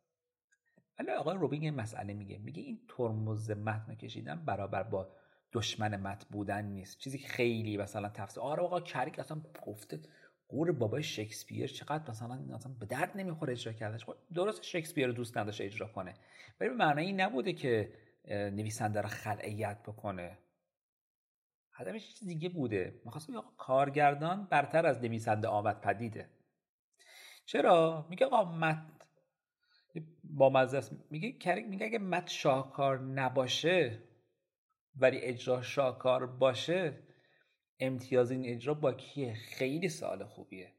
[0.98, 2.38] ولی آقای روبینگ مسئله میگه.
[2.38, 5.21] میگه این ترمز متن کشیدن برابر با
[5.52, 6.98] دشمن مت بودن نیست.
[6.98, 10.00] چیزی که خیلی مثلا تفسیر آره آقا کریک اصلا گفته
[10.48, 14.04] قور بابای شکسپیر چقدر مثلا مثلا به درد نمی‌خوره اجرا کردنش.
[14.04, 16.14] خب درست شکسپیر رو دوست نداشته اجرا کنه.
[16.60, 17.92] ولی به معنی نبوده که
[18.28, 20.38] نویسنده رو خلعیت بکنه.
[21.72, 23.00] هدفش چیز دیگه بوده.
[23.04, 26.28] می‌خواستم آقا کارگردان برتر از نویسنده آمد پدیده.
[27.46, 28.78] چرا؟ میگه آقا مت
[30.24, 33.98] با مزه میگه کریک میگه اگه مت شاهکار نباشه
[34.96, 37.02] ولی اجرا شاهکار باشه
[37.80, 40.72] امتیاز این اجرا با کیه؟ خیلی سال خوبیه.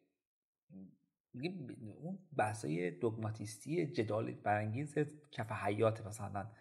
[2.02, 4.96] اون بحثای دوگماتیستی جدال برانگیز
[5.32, 6.52] کف حیات مثلا.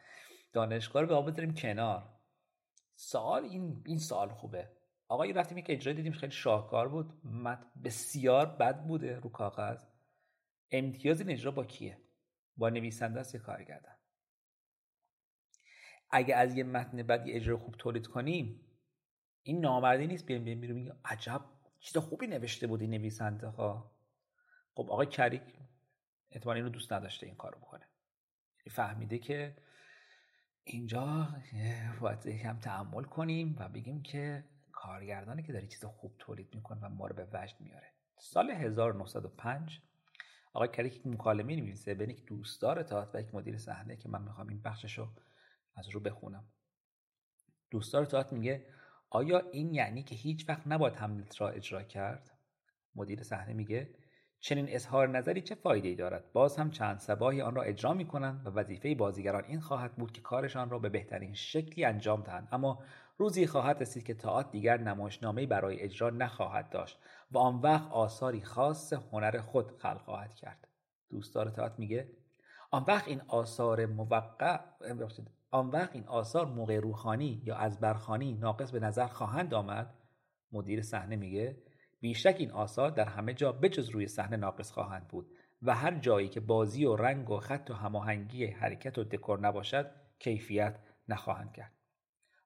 [0.52, 2.08] دانشگاه رو به بذاریم کنار.
[2.94, 4.70] سال این این سال خوبه.
[5.08, 7.26] آقای رفتیم که اجرا دیدیم خیلی شاهکار بود.
[7.26, 9.84] مت بسیار بد بوده رو کاغذ.
[10.70, 11.98] امتیاز این اجرا با کیه؟
[12.56, 13.94] با نویسنده است یا کارگردان؟
[16.12, 18.60] اگه از یه متن بد یه اجرا خوب تولید کنیم
[19.42, 20.26] این نامردی نیست.
[20.26, 21.40] بیایم بیایم بیرون میگه عجب
[21.80, 23.92] چیز خوبی نوشته بودی نویسنده ها.
[24.74, 25.42] خب آقای کریک
[26.30, 27.86] احتمال این رو دوست نداشته این کارو بکنه.
[28.58, 29.56] یعنی فهمیده که
[30.64, 31.28] اینجا
[32.00, 36.88] باید هم تحمل کنیم و بگیم که کارگردانی که داره چیز خوب تولید می‌کنه و
[36.88, 37.86] ما رو به وجد میاره.
[38.18, 39.80] سال 1905
[40.52, 44.22] آقای کریک یک مکالمه نویسه بین یک دوستدار تئاتر و یک مدیر صحنه که من
[44.22, 45.08] می‌خوام این بخشش رو
[45.74, 46.44] از رو بخونم.
[47.70, 48.66] دوستدار تئاتر میگه
[49.10, 52.30] آیا این یعنی که هیچ وقت نباید هملت را اجرا کرد؟
[52.94, 53.94] مدیر صحنه میگه
[54.40, 58.06] چنین اظهار نظری چه فایده ای دارد؟ باز هم چند سباهی آن را اجرا می
[58.06, 62.48] کنند و وظیفه بازیگران این خواهد بود که کارشان را به بهترین شکلی انجام دهند.
[62.52, 62.84] اما
[63.18, 66.98] روزی خواهد رسید که تئاتر دیگر نمایشنامه برای اجرا نخواهد داشت
[67.30, 70.68] و آن وقت آثاری خاص هنر خود خلق خواهد کرد.
[71.10, 72.08] دوستدار تئاتر میگه
[72.70, 74.20] آن وقت این آثار موقع
[75.52, 79.94] آن وقت این آثار موقع روحانی یا از برخانی ناقص به نظر خواهند آمد؟
[80.52, 81.56] مدیر صحنه میگه
[82.00, 85.32] بیشک این آثار در همه جا بجز روی صحنه ناقص خواهند بود
[85.62, 89.90] و هر جایی که بازی و رنگ و خط و هماهنگی حرکت و دکور نباشد
[90.18, 90.78] کیفیت
[91.08, 91.72] نخواهند کرد.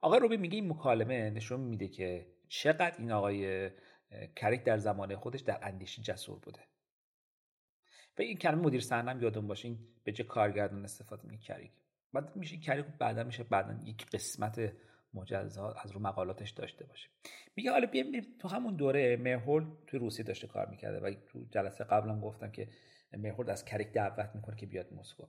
[0.01, 3.71] آقای روبی میگه این مکالمه نشون میده که چقدر این آقای
[4.37, 6.61] کریک در زمان خودش در اندیشی جسور بوده.
[8.15, 11.73] به این کلمه مدیر صحنه یادون باشین به جای کارگردان استفاده می کریک.
[12.21, 14.73] بعد میشه کریک بعدا میشه بعدا یک قسمت
[15.15, 17.09] مجزا از رو مقالاتش داشته باشه.
[17.57, 21.85] میگه حالا بیایم تو همون دوره مرهول تو روسیه داشته کار می‌کرده و تو جلسه
[21.85, 22.69] قبلا گفتم که
[23.13, 25.27] مرهول از کریک دعوت می‌کنه که بیاد مسکو.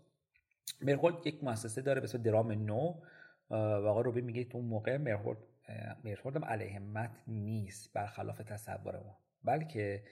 [0.82, 3.02] مرهول یک مؤسسه داره به درام نو
[3.50, 5.36] و آقا روبی میگه تو اون موقع مرهول
[6.04, 9.18] مرهول هم علیه متن نیست برخلاف تصور ما.
[9.44, 10.04] بلکه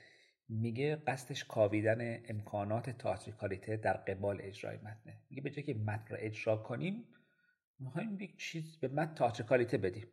[0.50, 5.18] میگه قصدش کاویدن امکانات تئاتریکالیته در قبال اجرای متنه.
[5.30, 7.04] میگه به جای که متن رو اجرا کنیم
[7.80, 10.08] می‌خوایم یک چیز به متن تئاتریکالیته بدیم.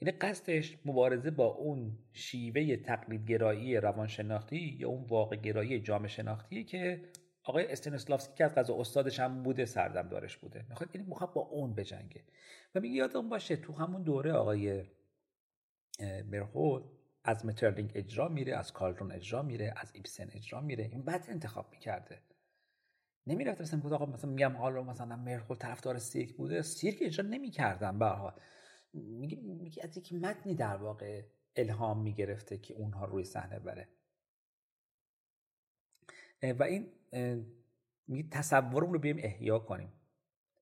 [0.00, 7.04] یعنی قصدش مبارزه با اون شیوه تقلیدگرایی روانشناختی یا اون واقع گرایی جامعه شناختی که
[7.44, 10.66] آقای استنسلافسکی که از غذا استادش هم بوده سردم دارش بوده.
[10.68, 12.24] می‌خواد یعنی می‌خواد با اون بجنگه.
[12.74, 14.84] و میگه یادم باشه تو همون دوره آقای
[16.24, 16.97] مرهود
[17.28, 20.84] از مترلینگ اجرا میره از کارلون اجرا میره از ایبسن اجرا میره.
[20.84, 22.22] این بعد انتخاب می‌کرده.
[23.26, 26.62] نمی‌رفت مثلا بود آقا مثلا میگم حالا مثلا مرخول طرفدار سیرک بوده.
[26.62, 28.32] سیرک اجرا نمی‌کردن به
[28.92, 31.22] میگه میگه از یک متنی در واقع
[31.56, 33.88] الهام می‌گرفته که اونها روی صحنه بره.
[36.42, 36.92] و این
[38.06, 39.92] میگه تصورمون رو بیایم احیا کنیم.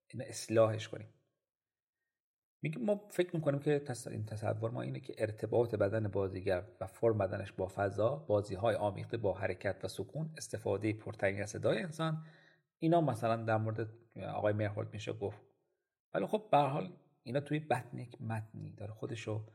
[0.08, 1.08] این اصلاحش کنیم.
[2.66, 7.18] میگه ما فکر می‌کنیم که این تصور ما اینه که ارتباط بدن بازیگر و فرم
[7.18, 12.24] بدنش با فضا بازی های آمیخته با حرکت و سکون استفاده پرتنگ صدای انسان.
[12.78, 13.88] اینا مثلا در مورد
[14.34, 15.40] آقای مرهولد میشه گفت.
[16.14, 16.92] ولی خب به حال
[17.22, 19.46] اینا توی بطن یک متنی داره خودشو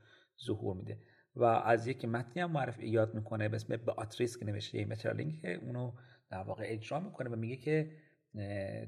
[0.46, 1.00] ظهور میده.
[1.36, 5.54] و از یک متنی هم معرف یاد می‌کنه به اسم باتریس که نوشته مترالینگ که
[5.54, 5.92] اونو
[6.30, 7.92] در واقع اجرا می‌کنه و میگه که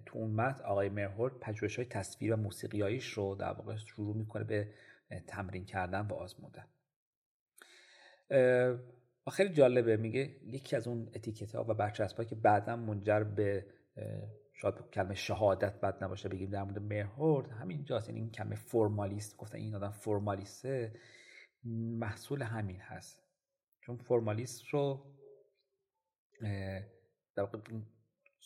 [0.06, 4.44] تو اون متن آقای مرهولد پژوهش های تصویر و موسیقیاییش رو در واقع شروع می‌کنه
[4.44, 4.74] به
[5.28, 6.68] تمرین کردن و آزمودن.
[9.28, 13.66] و خیلی جالبه میگه یکی از اون اتیکت ها و برچسب که بعدا منجر به
[14.54, 19.38] شاید کلمه شهادت بد نباشه بگیم در مورد مهرهورد همین جاست یعنی این کلمه فرمالیست
[19.38, 20.94] گفتن این آدم فرمالیسته
[22.00, 23.24] محصول همین هست.
[23.82, 25.06] چون فرمالیست رو
[27.36, 27.46] در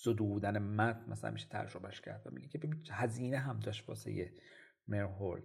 [0.04, 4.32] زدودن مد مثلا میشه ترجمهش کرد و میگه که ببین هزینه هم داشت واسه
[4.88, 5.44] مرهولد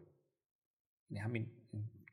[1.10, 1.50] یعنی همین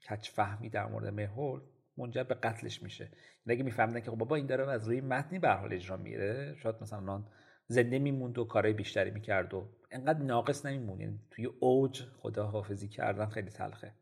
[0.09, 1.63] کچ فهمی در مورد مرهولد
[1.97, 3.03] منجر به قتلش میشه.
[3.03, 6.55] یعنی اگه میفهمیدن که خب بابا این داره از روی متنی به حال اجرا میره
[6.55, 7.23] شاید مثلا
[7.67, 11.01] زنده میموند و کارهای بیشتری می‌کرد و انقدر ناقص نمیموند.
[11.01, 13.93] یعنی توی اوج خدا حافظی کردن خیلی تلخه.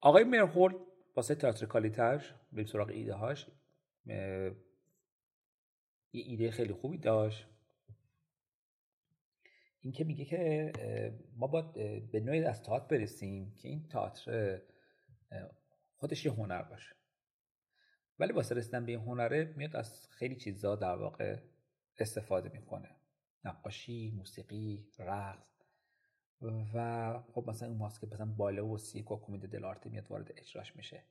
[0.00, 0.76] آقای مرهولد
[1.16, 3.50] واسه تئاتریکالیتش بریم سراغ ایده هاش
[6.12, 7.46] یه ایده خیلی خوبی داشت.
[9.80, 10.72] این که میگه که
[11.36, 11.72] ما باید
[12.10, 14.62] به نوعی از تئاتر برسیم که این تئاتر
[15.96, 16.94] خودش یه هنر باشه.
[18.18, 21.36] ولی واسه رسیدن به این هنره میاد از خیلی چیزا در واقع
[21.98, 22.88] استفاده می‌کنه.
[23.44, 25.52] نقاشی موسیقی رقص.
[26.74, 30.76] و خب مثلا اون ماسک مثلا باله و سیک و کمد دلارته میاد وارد اجراش
[30.76, 31.02] میشه.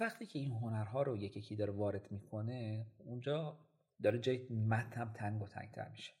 [0.00, 3.58] وقتی که این هنرها رو یکی یکی داره وارد می‌کنه اونجا
[4.02, 6.12] داره جای متن هم تنگ و تنگتر میشه.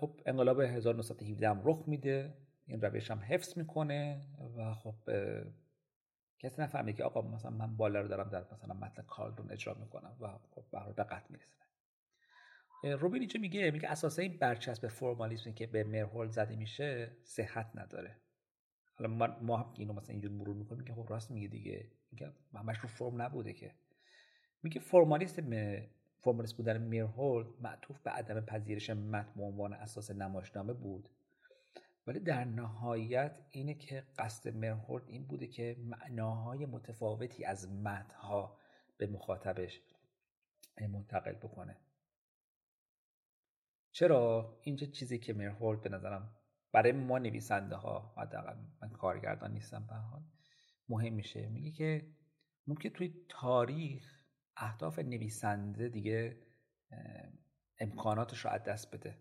[0.00, 2.38] خب انقلاب 1917 هم رخ میده.
[2.66, 4.26] این روش هم حفظ می‌کنه
[4.56, 4.94] و خب
[6.38, 10.16] کسی نفهمه که آقا مثلا من بالا رو دارم در مثلا متن کارلون اجرا می‌کنم
[10.20, 10.64] و خب
[10.96, 11.58] به قطع می‌رسه.
[12.96, 18.20] روبین اینجا میگه میگه اساسا این برچسب فرمالیسم که به مرهول زده میشه صحت نداره.
[18.94, 21.90] حالا ما هم اینو مثلا اینجور مرور می‌کنیم که خب راست میگه دیگه.
[22.10, 23.74] میگه همش رو فرم نبوده که.
[24.62, 25.50] میگه فرمالیسم
[26.20, 31.08] فرمالیست بودن میرهولد معطوف به عدم پذیرش متن به عنوان اساس نمایشنامه بود.
[32.06, 38.58] ولی در نهایت اینه که قصد مرهولد این بوده که معناهای متفاوتی از متنها
[38.98, 39.80] به مخاطبش
[40.80, 41.76] منتقل بکنه.
[43.92, 46.36] چرا؟ اینجا چیزی که مرهولد به نظرم
[46.72, 50.22] برای ما نویسنده ها حداقل من کارگردان نیستم به حال
[50.88, 51.48] مهم میشه.
[51.48, 52.06] میگه که
[52.66, 54.17] ممکن توی تاریخ
[54.58, 56.36] اهداف نویسنده دیگه
[57.78, 59.18] امکاناتش رو از دست بده.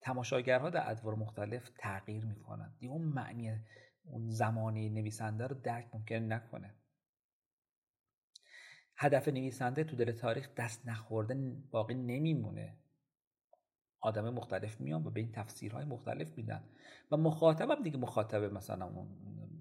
[0.00, 2.74] تماشاگرها در ادوار مختلف تغییر می‌کنن.
[2.78, 3.64] دیگه اون معنی
[4.04, 6.74] اون زمانی نویسنده رو درک ممکن نکنه.
[8.96, 11.34] هدف نویسنده تو دل تاریخ دست نخورده
[11.70, 12.78] باقی نمیمونه.
[14.00, 16.64] آدم مختلف میان و به این تفسیرهای مختلف میدن.
[17.10, 19.57] و مخاطبم دیگه مخاطب مثلا اون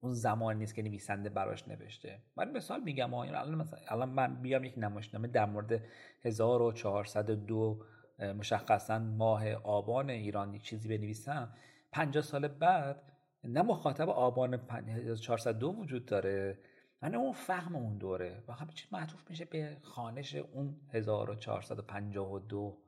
[0.00, 2.22] اون زمان نیست که نویسنده براش نوشته.
[2.36, 5.82] من مثال میگم الان مثلا الان من بیام یک نمایشنامه در مورد
[6.24, 7.84] 1402
[8.18, 11.54] مشخصا ماه آبان ایران یک چیزی بنویسم.
[11.92, 13.12] 50 سال بعد
[13.44, 16.58] نه مخاطب آبان 1402 وجود داره
[17.02, 18.44] من اون فهم اون دوره.
[18.48, 22.78] و همه چی معطوف میشه به خانش اون 1452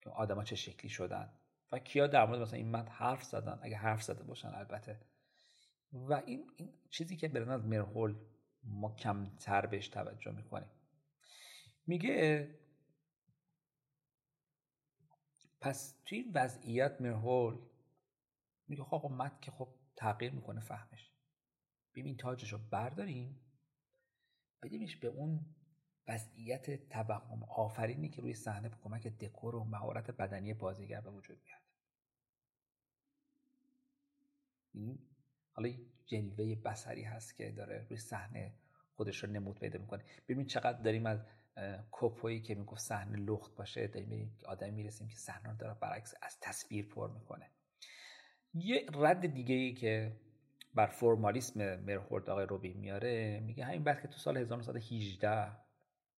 [0.00, 1.32] که آدما چه شکلی شدن.
[1.72, 5.00] و کیا در مورد مثلا این متن حرف زدن؟ اگه حرف زده باشن البته.
[5.92, 8.16] و این, این چیزی که به از مرهول
[8.64, 10.70] ما کمتر بهش توجه می‌کنیم.
[11.86, 12.48] میگه
[15.60, 17.58] پس توی این وضعیت مرهول
[18.68, 21.12] میگه خب مت که خب تغییر می‌کنه فهمش.
[21.94, 23.40] ببین تاجش رو برداریم
[24.62, 25.54] بدیمش به اون
[26.08, 31.42] وضعیت توهم آفرینی که روی صحنه به کمک دکور و مهارت بدنی بازیگر به وجود
[34.74, 35.07] میاد.
[35.58, 35.72] حالا
[36.06, 38.52] جلوه بسری هست که داره روی صحنه
[38.96, 40.04] خودش رو نمود پیدا می‌کنه.
[40.28, 41.24] ببین چقدر داریم از
[41.90, 46.38] کوپویی که می‌گفت صحنه لخت باشه داریم آدمی می‌رسیم که صحنه رو داره برعکس از
[46.40, 47.50] تصویر پر می‌کنه.
[48.54, 50.16] یه رد دیگه ای که
[50.74, 55.52] بر فرمالیسم مرهورد آقای روبی میاره میگه همین بعد که تو سال 1918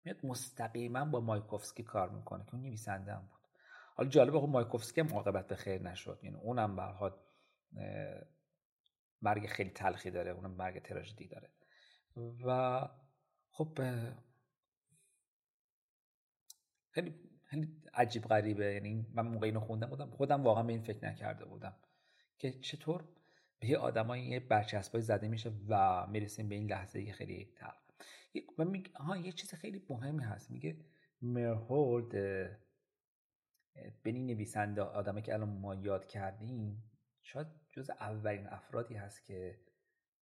[0.04, 3.40] میاد مستقیما با مایکوفسکی کار می‌کنه که اون نویسنده بود.
[3.96, 6.20] حالا جالبه خب مایکوفسکی هم عاقبت به خیر نشد.
[6.24, 6.84] یعنی اونم به
[9.22, 11.50] مرگ خیلی تلخی داره اونم مرگ تراژدی داره.
[12.46, 12.82] و
[13.52, 13.80] خب
[16.92, 18.74] خیلی خیلی عجیب غریبه.
[18.74, 21.76] یعنی من موقع اینو خوندم بودم خودم واقعا به این فکر نکرده بودم
[22.38, 23.04] که چطور
[23.60, 27.74] به یه آدمایی یه برچسبای زده میشه و می‌رسیم به این لحظه خیلی تلخ
[28.58, 30.52] و میگه ها یه چیز خیلی مهمی هست.
[30.52, 30.78] میگه
[31.22, 32.12] مرهولد
[34.04, 36.84] بنی نویسنده آدمه که الان ما یاد کردیم
[37.22, 39.60] شاید جز اولین افرادی هست که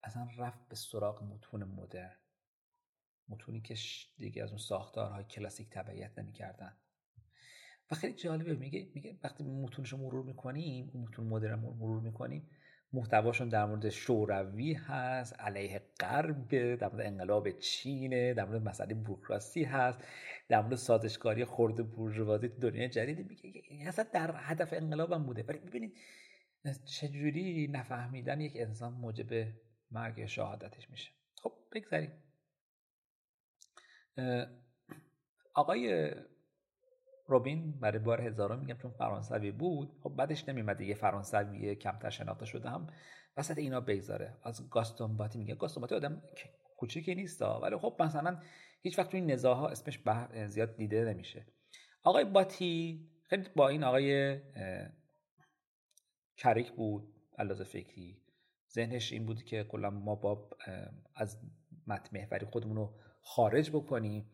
[0.03, 2.15] اصلا رفت به سراغ متون مدرن.
[3.29, 3.75] متونی که
[4.17, 6.77] دیگه از اون ساختارهای کلاسیک تبعیت نمی‌کردن.
[7.91, 12.49] و خیلی جالبه میگه میگه وقتی متونش رو مرور می‌کنیم اون متون مدرن مرور می‌کنیم
[12.93, 19.63] محتواشون در مورد شوروی هست علیه غرب در مورد انقلاب چینه در مورد مسئله بوروکراسی
[19.63, 19.99] هست
[20.49, 23.29] در مورد سازشکاری خورده بورژوازی تو دنیای جدید.
[23.29, 25.43] میگه اصلا در هدف انقلابم بوده.
[25.43, 25.97] ولی ببینید
[26.85, 29.47] چجوری نفهمیدن یک انسان موجب
[29.91, 32.11] مرگ شهادتش میشه؟ خب بگذاریم.
[35.53, 36.11] آقای
[37.27, 42.45] روبین برای بار هزارم میگم چون فرانسوی بود خب بعدش نمیمد یه فرانسوی کمتر شناخته
[42.45, 42.87] شده هم.
[43.37, 44.37] وسط اینا بگذاره.
[44.43, 46.21] از گاستون باتی میگه گاستون باتی آدم
[46.77, 48.41] کوچیکی نیست ولی خب مثلا
[48.81, 49.99] هیچ وقت این نزاها اسمش
[50.47, 51.45] زیاد دیده نمیشه.
[52.03, 54.39] آقای باتی خیلی با این آقای
[56.37, 58.21] کریک بود علاوه فکری.
[58.73, 60.49] ذهنش این بود که کلا ما با
[61.15, 61.39] از
[61.87, 64.31] متن محوری خودمون رو خارج بکنیم.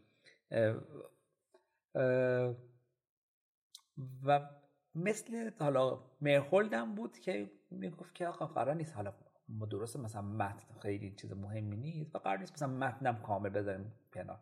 [4.23, 4.49] و
[4.95, 9.13] مثل حالا مرهولدم بود که می‌گفت که آقا قرار نیست حالا
[9.49, 13.93] ما درسته مثلا متن خیلی چیز مهمی نیست و قرار نیست مثلا متنم کامل بذاریم
[14.13, 14.39] کنار.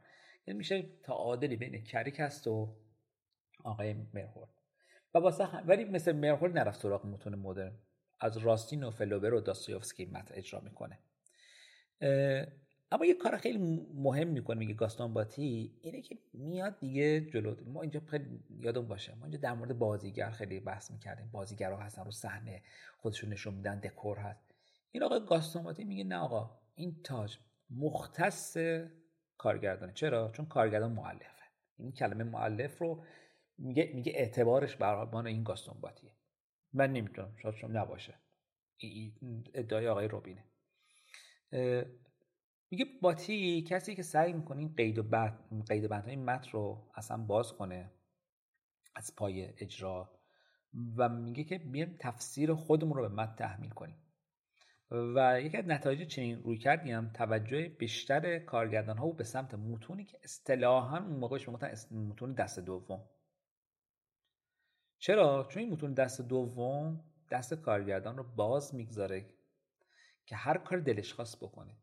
[0.47, 2.75] یعنی میشه تعادلی بین کریک هست و
[3.63, 4.60] آقای مرهولد
[5.13, 7.71] و واسه ولی مثل مرهولد نرفت سراغ متون مدرن.
[8.19, 10.99] از راستین و فلوبر و داستویفسکی متن اجرا می‌کنه.
[12.91, 17.55] اما یه کار خیلی مهم می‌کنه میگه گاستان باتی اینه که میاد دیگه جلو.
[17.65, 19.15] ما اینجا خیلی یادم باشه.
[19.15, 21.29] ما اینجا در مورد بازیگر خیلی بحث می‌کردیم.
[21.31, 22.61] بازیگرها هستن رو صحنه
[22.97, 24.55] خودشون نشون میدن دکور هست.
[24.91, 27.37] این آقا گاستان باتی میگه نه آقا این تاج
[27.69, 28.57] مختص
[29.37, 29.93] کارگردانه.
[29.93, 31.43] چرا؟ چون کارگردان معلفه
[31.77, 33.03] این کلمه معلف رو
[33.61, 36.11] میگه میگه اعتبارش بر این گاستون باتیه.
[36.73, 38.19] من نمی‌تونم شاید نباشه.
[39.53, 40.45] ادعای آقای روبینه
[42.71, 46.91] میگه باتی کسی که سعی می‌کنه این قید و بند قید و بندهای متن رو
[46.95, 47.91] اصلا باز کنه
[48.95, 50.19] از پای اجرا
[50.97, 53.97] و میگه که بیایم تفسیر خودمون رو به متن تحمیل کنیم.
[54.91, 60.19] و یکی از نتایج چنین روی کردیم توجه بیشتر کارگردان ها به سمت متونی که
[60.23, 63.09] اصطلاحا اون موقعش می‌گفتن متون دست دوم.
[65.01, 69.25] چرا؟ چون این متون دست دوم دست کارگردان رو باز می‌گذاره
[70.25, 71.77] که هر کار دلش خواست بکنه.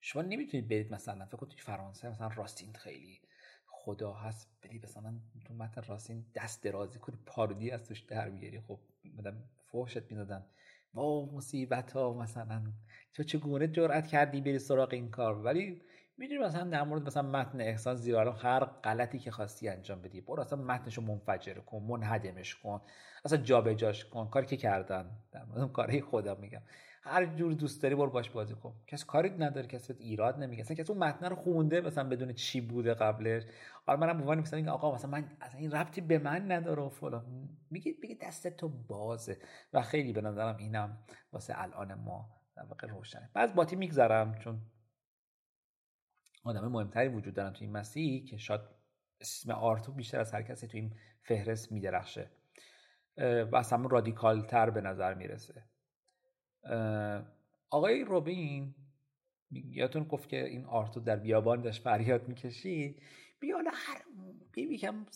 [0.00, 3.20] شما نمی‌تونید برید مثلا فکر کنید فرانسه مثلا راستین خیلی
[3.66, 8.60] خدا هست بری مثلا تو متن راستین دست درازی کنی پارودی از توش در بیاری
[8.60, 8.78] خب
[9.16, 10.46] مدام فوشت می‌دادن.
[10.94, 12.72] وا مصیبت ها مثلا.
[13.14, 15.82] تو چگونه جرأت کردی بری سراغ این کار؟ ولی
[16.18, 20.40] می‌دونی مثلا در مورد مثلا متن احسان زیرا هر غلطی که خواستی انجام بدی برو
[20.40, 22.80] اصلا متنشو منفجر کن منهدمش کن
[23.24, 26.62] اصلا جابجاش کن کاری که کردن در مورد کاری خدا میگم.
[27.02, 28.74] هر جور دوست داری برو باش بازی کن.
[28.86, 30.62] کس کاری نداره کسی بهت ایراد نمیگه.
[30.62, 33.42] اصلا کسی اون متن رو خونده مثلا بدون چی بوده قبلش.
[33.86, 37.48] حالا منم عنوان مثلا آقا مثلا من اصلا این ربطی به من نداره و فلان.
[37.70, 39.38] میگه میگه دست تو بازه.
[39.72, 40.98] و خیلی به نظرم اینم
[41.32, 43.30] واسه الان ما در واقع روشنه.
[43.34, 44.60] بعض باتی میگذرم چون
[46.46, 48.60] آدم مهمتری وجود دارن تو این مسیح که شاید
[49.20, 52.30] اسم آرتو بیشتر از هر کسی تو این فهرست میدرخشه.
[53.18, 55.64] و اصلا رادیکال تر به نظر می‌رسه.
[57.70, 58.74] آقای روبین
[59.50, 63.02] یادتون گفت که این آرتو در بیابان داشت فریاد می‌کشید.
[63.40, 64.02] بیا هر
[64.56, 65.06] یکم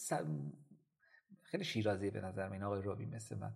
[1.42, 3.54] خیلی شیرازی به نظر این آقای روبین مثل من.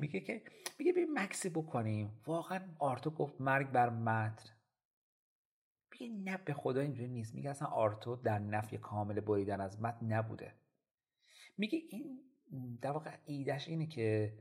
[0.00, 0.42] میگه که
[0.78, 2.20] میگه بیا مکسی بکنیم.
[2.26, 4.50] واقعا آرتو گفت مرگ بر متر
[6.04, 7.34] نه به خدا اینجوری نیست.
[7.34, 10.54] میگه اصلا آرتو در نفی کامل بریدن از متن نبوده.
[11.58, 12.20] میگه این
[12.82, 14.38] در واقع ایدش اینه که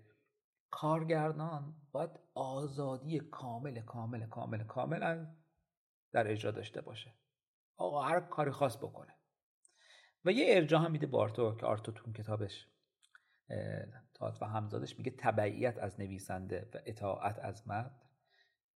[0.70, 5.36] کارگردان باید آزادی کامل کامل کامل کاملا
[6.12, 7.14] در اجرا داشته باشه.
[7.78, 9.14] آقا هر کاری خاص بکنه.
[10.26, 12.68] و یه ارجاع هم میده بارتو که آرتو تون کتابش
[14.14, 18.02] تات و همزادش میگه تبعیت از نویسنده و اطاعت از متن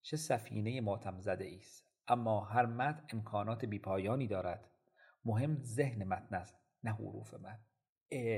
[0.02, 1.89] چه سفینه ماتم زده است.
[2.10, 4.70] اما هر متن امکانات بیپایانی دارد.
[5.24, 7.66] مهم ذهن متن است نه حروف متن.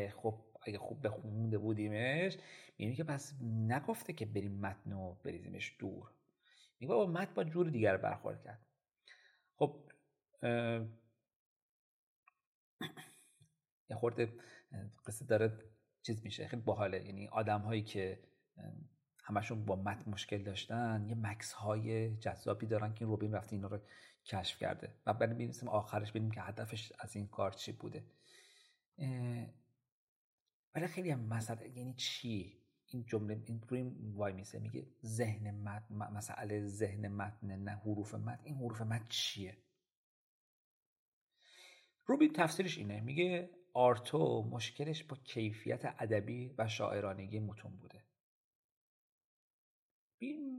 [0.08, 2.38] خب اگه خوب بخونده بودیمش
[2.78, 6.10] می‌بینی که پس نگفته که بریم متن و بریزیمش دور.
[6.80, 8.66] میگه با متن با جور دیگر برخورد کرد.
[9.56, 9.90] خب
[13.90, 14.32] یه خورده
[15.06, 15.58] قصه داره
[16.02, 17.06] چیز میشه خیلی باحاله.
[17.06, 18.22] یعنی آدم هایی که
[19.22, 21.06] همشون با متن مشکل داشتن.
[21.08, 23.78] یه مکس های جذابی دارن که روبین رفته اینا رو
[24.24, 24.94] کشف کرده.
[25.06, 28.04] و بریم ببینیم آخرش ببینیم که هدفش از این کار چی بوده.
[30.74, 33.82] ولی خیلی هم مسئله یعنی چی؟ این جمله این روی
[34.14, 38.44] وای میسه میگه ذهن متن مسئله ذهن متن نه حروف متن.
[38.44, 39.56] این حروف متن چیه؟
[42.06, 43.00] روبین تفسیرش اینه.
[43.00, 48.01] میگه آرتو مشکلش با کیفیت ادبی و شاعرانگی متون بوده.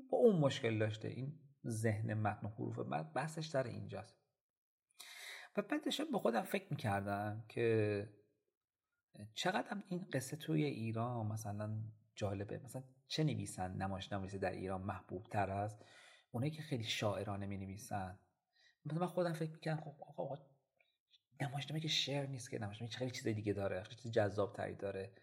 [0.10, 4.18] با اون مشکل داشته این ذهن متن و حروف متن بحثش در اینجاست.
[5.58, 8.10] و بعدش به خودم فکر می‌کردم که
[9.34, 11.84] چقدر این قصه توی ایران مثلا
[12.16, 15.86] جالبه مثلا چه نویسن نمایش نویسی در ایران محبوب تر است
[16.32, 18.20] اونایی که خیلی شاعرانه می نویسن
[18.86, 20.38] مثلا من خودم فکر می‌کنم خب آقا
[21.42, 25.14] نمایشنامه که شعر نیست که نمایشنامه خیلی چیز دیگه داره خیلی چیز جذاب تری داره.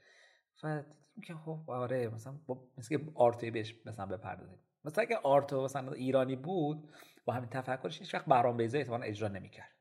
[0.63, 0.83] و
[1.21, 5.93] که خب آره مثلا با مثل که آرتوی بهش مثلا بپردازیم مثلا اگه آرتو مثلا
[5.93, 6.91] ایرانی بود
[7.25, 9.73] با همین تفکرش هیچ وقت بهرام بیزایی احتمالاً اجرا نمی‌کرد.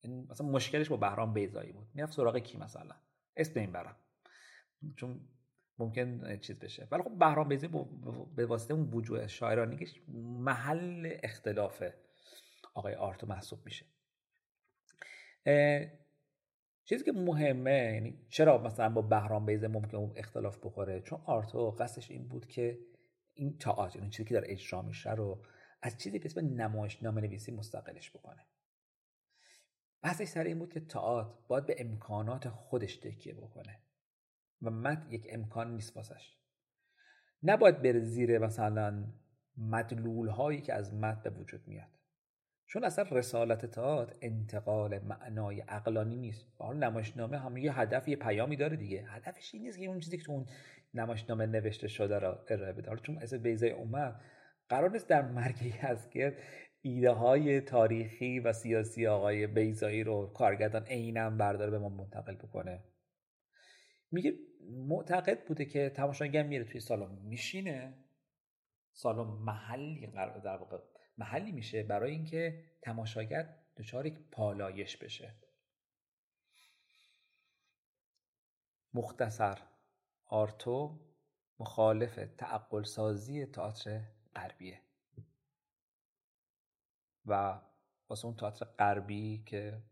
[0.00, 1.88] این مثلا مشکلش با بهرام بیزایی بود.
[1.94, 2.94] می‌رفت سراغ کی مثلا؟
[3.36, 3.96] اسم این برم.
[4.96, 5.20] چون
[5.78, 6.88] ممکن چیز بشه.
[6.90, 7.68] ولی خب بهرام بیزی
[8.36, 11.82] به واسطه اون وجوه شاعرانیش محل اختلاف
[12.74, 13.86] آقای آرتو محسوب میشه.
[16.90, 22.10] چیزی که مهمه یعنی چرا مثلا با بهرام بیزه ممکن اختلاف بخوره؟ چون آرتو قصدش
[22.10, 22.78] این بود که
[23.34, 25.44] این تئاتر این چیزی که در اجرا میشه رو
[25.82, 28.46] از چیزی به اسم نمایش نام نویسی مستقلش بکنه.
[30.02, 33.80] بحثش سر این بود که تئاتر باید به امکانات خودش تکیه بکنه
[34.62, 36.36] و مد یک امکان نیست واسش.
[37.42, 39.12] نباید بره زیر مثلا
[39.56, 41.99] مدلول هایی که از مد به وجود میاد.
[42.72, 46.46] چون اصلا رسالت تئاتر انتقال معنای عقلانی نیست.
[46.58, 49.04] به حال نمایشنامه هم یه هدف یه پیامی داره دیگه.
[49.08, 50.46] هدفش این نیست که اون چیزی که تو اون
[50.94, 52.96] نمایشنامه نوشته شده را ارائه بده.
[52.96, 54.20] چون اصلا بیزه اومد
[54.68, 56.36] قرار نیست در مرگی هست که
[56.82, 62.84] ایده های تاریخی و سیاسی آقای بیزایی رو کارگردان عینا برداره به ما منتقل بکنه.
[64.10, 64.32] میگه
[64.70, 67.94] معتقد بوده که تماشاگر میره توی سالن میشینه.
[68.92, 70.78] سالن محلی قرار در واقع
[71.20, 75.34] محلی میشه برای اینکه تماشاگر دچار یک پالایش بشه.
[78.94, 79.58] مختصر
[80.26, 81.00] آرتو
[81.58, 84.02] مخالف تعقل سازی تئاتر
[84.34, 84.80] غربیه.
[87.26, 87.60] و
[88.08, 89.82] واسه اون تئاتر غربی که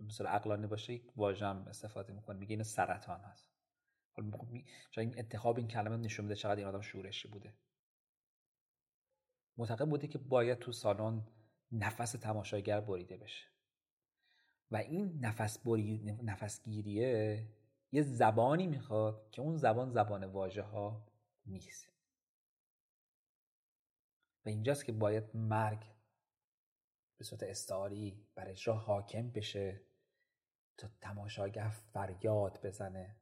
[0.00, 2.38] مثل عقلانی باشه یک واژم استفاده می‌کنه.
[2.38, 3.50] میگه این سرطان هست.
[4.90, 7.54] شاید این انتخاب این کلمه نشون میده چقدر این آدم شورشی بوده.
[9.58, 11.26] معتقد بوده که باید تو سالن
[11.72, 13.46] نفس تماشاگر بریده بشه.
[14.70, 15.98] و این نفس, بری...
[16.22, 17.48] نفس گیریه
[17.92, 21.06] یه زبانی می‌خواد که اون زبان زبان واژه ها
[21.46, 21.88] نیست.
[24.46, 25.84] و اینجاست که باید مرگ
[27.16, 29.80] به صورت استعاری بر اجرا حاکم بشه
[30.76, 33.16] تا تماشاگر فریاد بزنه.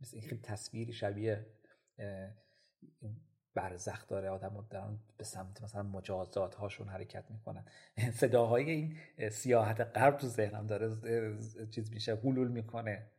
[0.00, 1.46] مثل این تصویری شبیه
[3.54, 7.64] برزخ داره آدم دارن به سمت مثلا مجازات هاشون حرکت می‌کنن.
[8.20, 8.96] صداهای این
[9.30, 10.96] سیاحت غرب تو ذهنم داره
[11.70, 13.10] چیز میشه حلول می‌کنه.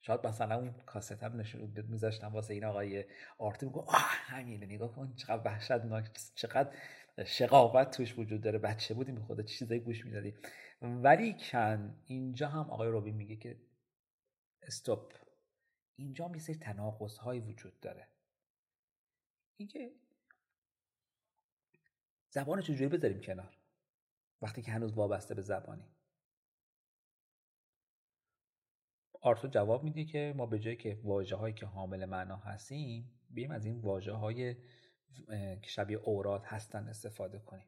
[0.00, 3.04] شاید مثلا اون کاست هم نشون میذاشتم واسه این آقای
[3.38, 4.66] آرتی میگو آه همینه.
[4.66, 6.76] نگاه کن چقدر وحشتناک چقدر
[7.24, 8.58] شقاوت توش وجود داره.
[8.58, 10.34] بچه بودیم خود چیزایی گوش می‌دادیم
[10.82, 13.56] ولی کن اینجا هم آقای روبی میگه که
[14.62, 15.12] استوب
[15.96, 18.08] اینجا یه سری تناقض وجود داره.
[19.56, 19.92] اینکه
[22.30, 23.56] زبان چجوری بذاریم کنار؟
[24.42, 25.88] وقتی که هنوز وابسته به زبانی.
[29.20, 33.50] آرتو جواب میده که ما به جایی که واجه هایی که حامل معنا هستیم بیم
[33.50, 34.54] از این واجه های
[35.62, 37.66] که شبیه اوراد هستن استفاده کنیم.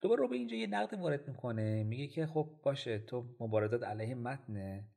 [0.00, 4.14] دوباره رو به اینجا یه نقد وارد می‌کنه میگه که خب باشه تو مبارزات علیه
[4.14, 4.88] متنه.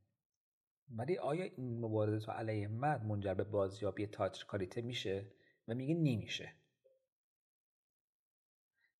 [0.89, 5.31] ولی آیا این مبارزه تو علیه متن منجر به بازیابی تئاتر کالیته میشه؟
[5.69, 6.53] و میگه نمیشه.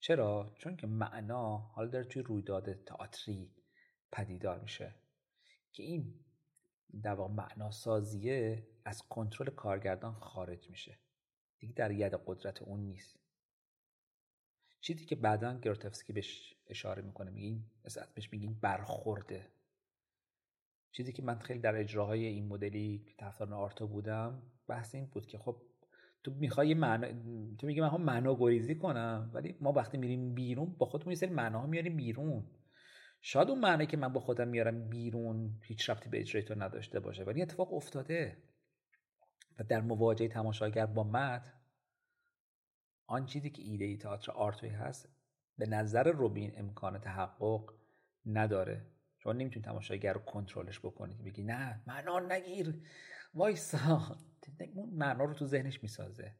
[0.00, 3.54] چرا؟ چون که معنا حالا داره توی رویداد تئاتری
[4.12, 4.94] پدیدار میشه
[5.72, 6.24] که این
[7.02, 10.98] در واقع معنا سازیه از کنترل کارگردان خارج میشه.
[11.58, 13.18] دیگه در ید قدرت اون نیست.
[14.80, 17.70] چیزی که بعدا گروتفسکی بهش اشاره می‌کنه میگیم
[18.14, 19.52] بهش میگیم برخورده.
[20.92, 25.26] چیزی که من خیلی در اجراهای این مدلی که طرفدار آرتو بودم بحث این بود
[25.26, 25.62] که خب
[26.24, 27.08] تو می‌خوای معنا
[27.58, 31.30] تو میگی من معنا گریزی کنم ولی ما وقتی میریم بیرون با خودمون یه سری
[31.30, 32.46] معناها میاریم بیرون.
[33.20, 37.00] شاید اون معنی که من با خودم میارم بیرون هیچ ربطی به اجرای تو نداشته
[37.00, 38.36] باشه ولی اتفاق افتاده.
[39.58, 41.52] و در مواجهه تماشاگر با متن
[43.06, 45.08] آن چیزی که ایده ای تئاتر آرتوی هست
[45.58, 47.72] به نظر روبین امکان تحقق
[48.26, 48.86] نداره.
[49.18, 52.82] شما نمی‌تونید تماشاگر رو کنترلش بکنید بگی نه معنا نگیر
[53.34, 54.16] وایسا.
[54.74, 56.34] اون معنا رو تو ذهنش می‌سازه.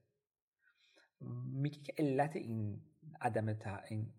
[1.44, 2.82] میگه که علت این
[3.20, 3.48] عدم
[3.88, 4.12] این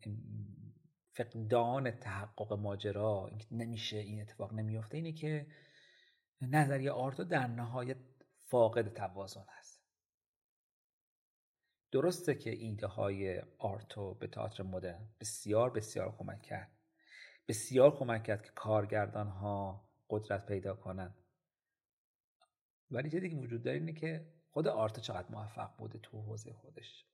[1.14, 5.48] فقدان تحقق ماجرا اینکه نمیشه این اتفاق نمیفته اینه که
[6.42, 7.98] نظریه آرتو در نهایت
[8.38, 9.82] فاقد توازن است
[11.92, 16.72] درسته که ایده های آرتو به تئاتر مدرن بسیار بسیار کمک کرد.
[17.48, 21.21] بسیار کمک کرد که کارگردان ها قدرت پیدا کنند.
[22.92, 27.06] ولی چیزی که وجود داره اینه که خود آرتو چقدر موفق بوده تو حوزه خودش.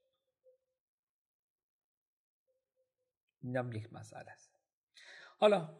[3.41, 4.59] اینم یک مسئله است.
[5.37, 5.77] حالا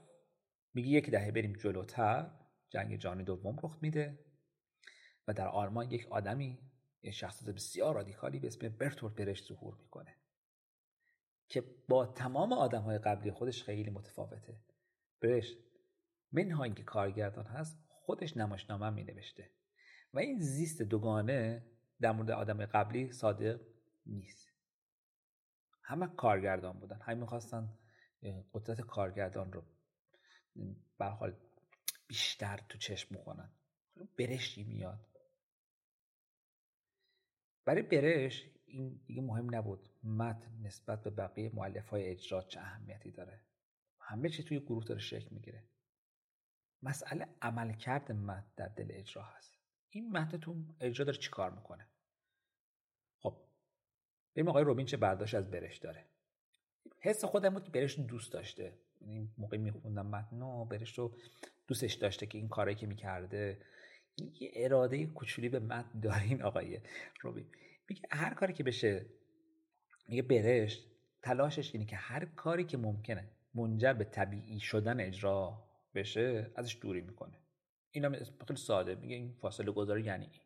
[0.74, 2.32] میگی یک دهه بریم جلوتر
[2.70, 4.26] جنگ جهانی دوم رخ میده
[5.28, 6.60] و در آلمان یک آدمی
[7.02, 10.16] یه شخصیت بسیار رادیکالی به اسم برتولد برشت ظهور می‌کنه
[11.50, 14.60] که با تمام آدم های قبلی خودش خیلی متفاوته.
[15.22, 15.58] برشت
[16.32, 19.52] منها اینکه کارگردان هست خودش نمایشنامه می نوشته
[20.18, 21.66] و این زیست دوگانه
[22.02, 23.62] در مورد آدم قبلی صادق
[24.06, 24.52] نیست.
[25.84, 27.00] همه کارگردان بودن.
[27.02, 27.78] همه می‌خواستن
[28.54, 29.64] قدرت کارگردان رو
[31.00, 31.38] حال
[32.08, 33.52] بیشتر تو چشم بکنن
[34.18, 35.08] برشتی میاد.
[37.66, 39.90] برای برش این دیگه مهم نبود.
[40.04, 43.42] متن نسبت به بقیه معلف های اجرا چه اهمیتی داره.
[44.00, 45.64] همه چی توی گروه داره شکل می‌گیره.
[46.84, 49.57] مسئله عملکرد متن در دل اجرا هست.
[49.90, 51.88] این متن تو اجرا داره چی کار می‌کنه؟
[53.20, 53.38] خب
[54.36, 56.06] ببینیم آقای روبین چه برداشت از برش داره.
[57.00, 58.74] حس خودم بود که برش دوست داشته.
[59.00, 61.18] این موقع میخوندم متن برش رو
[61.68, 63.62] دوستش داشته که این کاری که می‌کرده.
[64.18, 66.82] یه اراده کوچولی به متن داره این آقای
[67.22, 67.46] روبین.
[67.90, 69.06] میگه هر کاری که بشه
[70.08, 70.84] میگه برش
[71.22, 75.64] تلاشش اینه که هر کاری که ممکنه منجر به طبیعی شدن اجرا
[75.96, 77.40] بشه ازش دوری می‌کنه.
[77.92, 78.14] این هم
[78.48, 80.42] خیلی ساده میگه این فاصله گذاری یعنی این.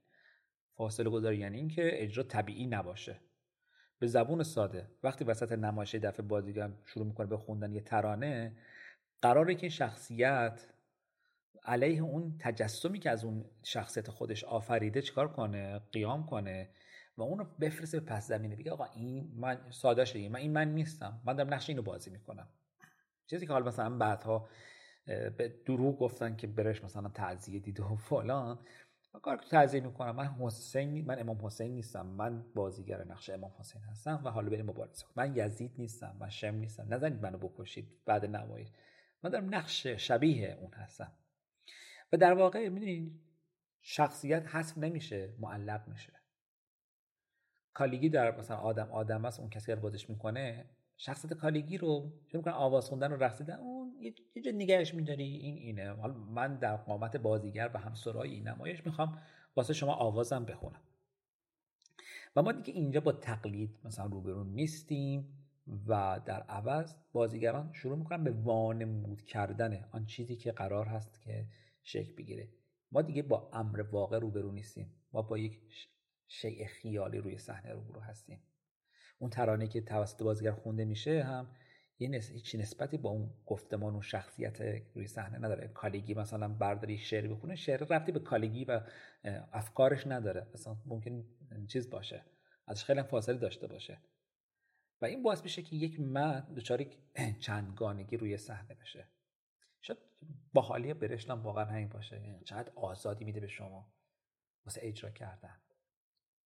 [0.77, 3.19] فاصله گذاری یعنی این که اجرا طبیعی نباشه.
[3.99, 8.57] به زبون ساده وقتی وسط نمایش دفعه بازیگر شروع می‌کنه به خوندن یه ترانه
[9.21, 10.67] قراره که این شخصیت
[11.63, 16.69] علیه اون تجسمی که از اون شخصیت خودش آفریده چیکار کنه؟ قیام کنه
[17.17, 18.55] و اونو بفرسته به پس زمینه.
[18.55, 21.21] بگه آقا این من ساده شده من این من نیستم.
[21.25, 22.49] من دارم نقش اینو بازی می‌کنم.
[23.27, 24.49] چیزی که حالا مثلا بعدها
[25.05, 28.59] به دروغ گفتن که برش مثلا تعذیه دیده و فلان.
[29.21, 30.15] کار تعذیه می‌کنم.
[30.15, 32.05] من حسین من امام حسین نیستم.
[32.05, 36.55] من بازیگر نقش امام حسین هستم و حالا بریم مبارزه من یزید نیستم من شم
[36.55, 36.93] نیستم.
[36.93, 38.71] نزنید منو بکشید بعد نمایش
[39.23, 41.11] من دارم نقش شبیه اون هستم.
[42.13, 43.21] و در واقع می‌دونید
[43.81, 46.13] شخصیت حذف نمیشه معلق میشه.
[47.73, 50.65] کالیگی در مثلا آدم آدم است اون کسی که بازش می‌کنه
[51.03, 53.95] شخصیت کالیگی رو شروع می‌کنه آواز خوندن و رقصیدن اون
[54.35, 55.23] یه جا نگهش میداری.
[55.23, 55.91] این اینه.
[55.91, 59.17] حالا من در قامت بازیگر و همسرای این نمایش می‌خوام
[59.55, 60.81] واسه شما آوازم بخونم.
[62.35, 65.45] و ما دیگه اینجا با تقلید مثلا روبرون نیستیم
[65.87, 71.45] و در عوض بازیگران شروع می‌کنن به وانمود کردن آن چیزی که قرار هست که
[71.83, 72.49] شکل بگیره.
[72.91, 74.93] ما دیگه با امر واقع روبرو نیستیم.
[75.13, 75.61] ما با یک
[76.27, 78.39] شیء خیالی روی صحنه روبرو هستیم.
[79.21, 81.47] اون ترانه که توسط بازیگر خونده میشه هم
[81.99, 82.31] یه نس...
[82.31, 84.61] هیچ نسبتی با اون گفتمان و شخصیت
[84.95, 85.67] روی صحنه نداره.
[85.67, 88.81] کالیگی مثلا برداری شعر بخونه شعر رفتی به کالیگی و
[89.51, 90.47] افکارش نداره.
[90.53, 91.25] مثلا ممکن
[91.67, 92.25] چیز باشه.
[92.67, 93.97] ازش خیلی فاصله داشته باشه.
[95.01, 96.85] و این باعث میشه که یک متن دچار
[97.45, 99.07] چندگانگی روی صحنه بشه.
[99.81, 99.99] شاید
[100.53, 102.39] باحالی برشلم واقعا همین باشه.
[102.45, 103.93] چقدر آزادی میده به شما.
[104.65, 105.61] واسه اجرا کردن.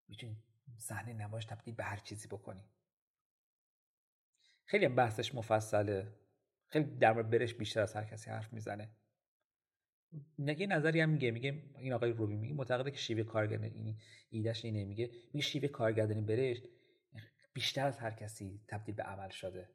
[0.07, 2.63] می‌تونید صحنه نمایش تبدیل به هر چیزی بکنی.
[4.65, 6.13] خیلی هم بحثش مفصله.
[6.67, 8.89] خیلی در مورد برش بیشتر از هر کسی حرف می‌زنه.
[10.39, 13.97] نگه نظری هم میگه میگه این آقای روبی میگه معتقده که شیوه کارگردانی این
[14.29, 14.85] ایدهش اینه.
[14.85, 16.61] میگه میگه شیوه کارگردانی برش
[17.53, 19.69] بیشتر از هر کسی تبدیل به عمل شده.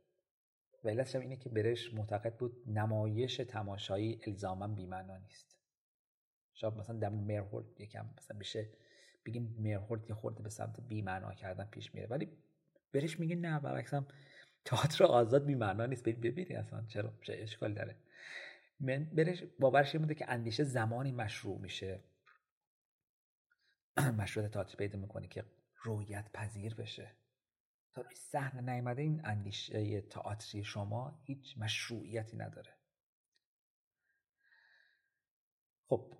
[0.84, 5.58] و علتش اینه که برش معتقد بود نمایش تماشایی الزاما بی‌معنا نیست.
[6.54, 8.70] شاید مثلا در مرهورد یکم مثلا بشه
[9.26, 12.06] بگیم مرهورد یه خورده به سمت بی‌معنا کردن پیش میره.
[12.06, 12.28] ولی
[12.92, 14.06] برش میگه نه برعکس هم
[14.64, 16.04] تئاتر آزاد بی معنا نیست.
[16.04, 17.96] برید ببینید اصلا چرا چه اشکال داره.
[18.80, 22.00] من برش باورش بوده که اندیشه زمانی مشروع میشه.
[24.18, 25.44] مشروعیت تئاتر پیدا می‌کنه که
[25.82, 27.10] رویت پذیر بشه.
[27.92, 32.76] تا روی صحنه نیامده این اندیشه تئاتری شما هیچ مشروعیتی نداره.
[35.88, 36.14] خب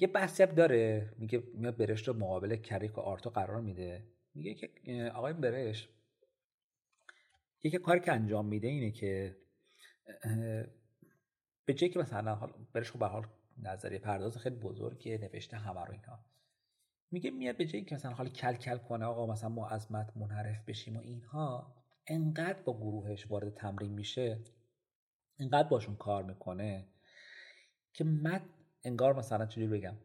[0.00, 4.02] یه بحثی داره میگه میاد برش رو مقابل کریک و آرتو قرار میده.
[4.34, 4.70] میگه که
[5.14, 5.88] آقای برش
[7.62, 9.36] یکی کاری که انجام میده اینه که
[11.64, 13.26] به جایی که مثلا حال برش خب به حال
[13.62, 16.24] نظریه پرداز خیلی بزرگه نوشته همه رو اینا.
[17.10, 20.16] میگه میاد به جایی که مثلا حال کل کل کنه آقا مثلا ما از مت
[20.16, 21.74] منحرف بشیم و اینها
[22.06, 24.38] انقدر با گروهش وارد تمرین میشه
[25.38, 26.86] انقدر باشون کار می‌کنه
[27.92, 28.42] که مد
[28.84, 29.96] انگار مثلا چجوری بگم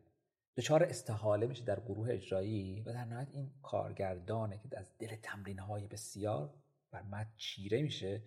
[0.58, 5.60] دچار استحاله میشه در گروه اجرایی و در نهایت این کارگردانه که از دل تمرین
[5.60, 6.54] های بسیار
[6.92, 8.24] بر مد چیره میشه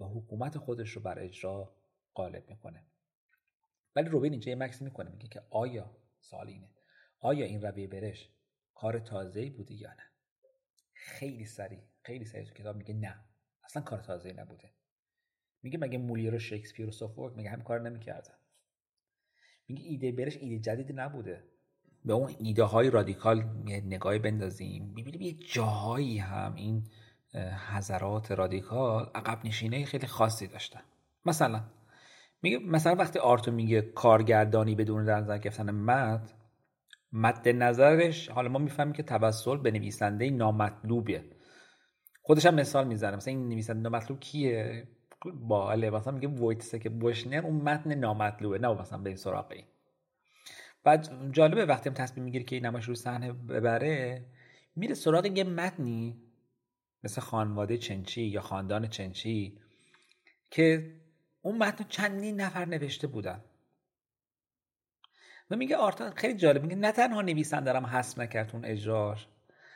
[0.00, 1.76] و حکومت خودش رو بر اجرا
[2.14, 2.86] غالب می‌کنه.
[3.96, 6.70] ولی روبین اینجا یه مکس می‌کنه میگه که آیا سوال اینه
[7.20, 8.30] آیا این رویه برش
[8.74, 10.04] کار تازه بوده یا نه؟
[10.94, 13.24] خیلی سریع خیلی سریع تو کتاب میگه نه
[13.64, 14.70] اصلا کار تازه نبوده.
[15.62, 18.34] میگه مگه مولیر و شکسپیر و سوفورک میگه هم کار نمی‌کردن؟
[19.68, 21.44] میگه ایده برش ایده جدید نبوده.
[22.04, 24.94] به اون ایده های رادیکال نگاهی بندازیم.
[24.94, 26.86] ببینیم یه جاهایی هم این
[27.72, 30.80] حضرات رادیکال عقب نشینه خیلی خاصی داشتن.
[31.24, 31.64] مثلا
[32.42, 36.30] میگه مثلا وقتی آرتو میگه کارگردانی بدون در نظر گرفتن مد
[37.12, 41.24] مد نظرش حالا ما می‌فهمیم که توسل به نویسنده نامطلوبه
[42.22, 43.16] خودش هم مثال می‌زنه.
[43.16, 44.88] مثلا این نویسنده نامطلوب کیه؟
[45.32, 49.16] باله مثلا میگه وایتسه که بوشنر اون متن نامطلوبه نه مثلا به این.
[49.16, 49.64] سراغی
[50.84, 54.24] بعد جالبه وقتی هم تصمیم می‌گیره که این نمایش رو صحنه ببره
[54.76, 56.22] میره سراغ یه متنی
[57.04, 59.58] مثل خانواده چنچی یا خاندان چنچی
[60.50, 60.94] که
[61.42, 63.44] اون متن چندین نفر نوشته بودن.
[65.50, 69.26] و میگه آرتا خیلی جالب میگه نه تنها نویسنده هم حس نکرد اون اجراش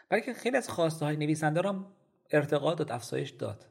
[0.08, 1.86] بلکه خیلی از خواسته های نویسنده هم
[2.30, 3.66] ارتقا داد افزایش داد.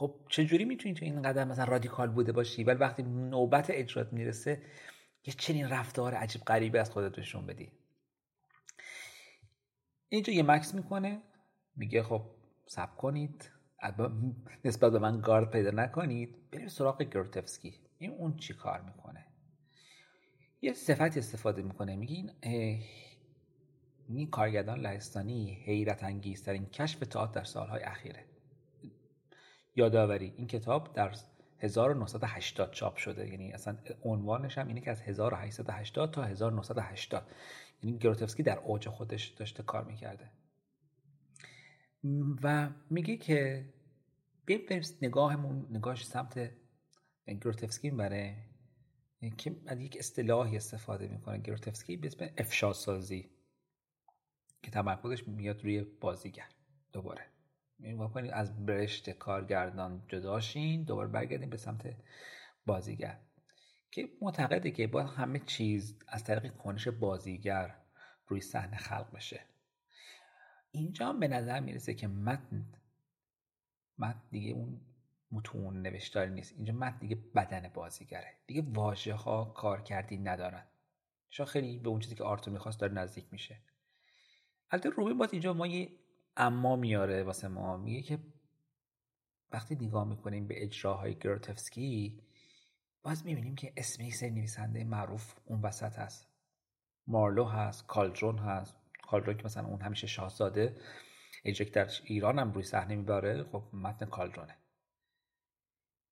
[0.00, 4.62] خب چجوری می‌تونی تو این قدم مثلا رادیکال بوده باشی؟ ولی وقتی نوبت اجرات می‌رسه
[5.26, 7.72] یه چنین رفتار عجیب غریبی از خودت نشون بدی.
[10.08, 11.22] اینجا یه مکس می‌کنه
[11.76, 12.22] میگه خب
[12.66, 13.50] سب کنید.
[14.64, 16.50] نسبت به من گارد پیدا نکنید.
[16.50, 19.26] بریم سراغ گروتفسکی این اون چی کار می‌کنه.
[20.62, 21.96] یه صفت استفاده می‌کنه.
[21.96, 22.30] میگه این
[24.08, 28.24] این کارگردان لهستانی حیرت انگیزترین کشف تئاتر در سالهای اخیره.
[29.78, 30.34] یادآوری.
[30.36, 31.14] این کتاب در
[31.58, 33.28] 1980 چاپ شده.
[33.28, 37.30] یعنی اصلا عنوانش هم اینه که از 1880 تا 1980
[37.82, 40.30] یعنی گروتفسکی در اوج خودش داشته کار می‌کرده.
[42.42, 43.68] و میگه که
[44.46, 46.50] بیایم نگاهمون نگاهش سمت
[47.40, 48.34] گروتفسکی برای
[49.36, 51.38] که از یک اصطلاحی استفاده می‌کنه.
[51.38, 53.30] گروتفسکی به اسم افشا سازی
[54.62, 56.48] که تمرکزش میاد روی بازیگر
[56.92, 57.37] دوباره.
[57.80, 61.96] این از برشت کارگردان جداشین دوباره برگردیم به سمت
[62.66, 63.18] بازیگر.
[63.90, 67.74] که معتقده که با همه چیز از طریق کنش بازیگر
[68.26, 69.40] روی صحنه خلق بشه.
[70.70, 72.72] اینجا به نظر می‌رسه که متن
[73.98, 74.80] متن دیگه اون
[75.32, 76.52] متون نوشتاری نیست.
[76.56, 78.34] اینجا متن دیگه بدن بازیگره.
[78.46, 80.66] دیگه واژه ها کار کردی ندارن.
[81.30, 83.60] شاید خیلی به اون چیزی که آرتو می‌خواست داره نزدیک میشه.
[84.70, 85.90] البته روبین باز اینجا ما یه
[86.38, 87.76] اما میاره واسه ما.
[87.76, 88.18] میگه که
[89.52, 92.22] وقتی نگاه می‌کنیم به اجراهای گروتفسکی
[93.02, 96.28] باز می‌بینیم که اسم یک نویسنده معروف اون وسط هست.
[97.06, 98.76] مارلو هست کالجون هست.
[99.02, 100.76] کالجون که مثلا اون همیشه شاهزاده.
[101.44, 103.42] اجرا در ایران هم روی صحنه میباره.
[103.42, 104.56] خب متن کالجونه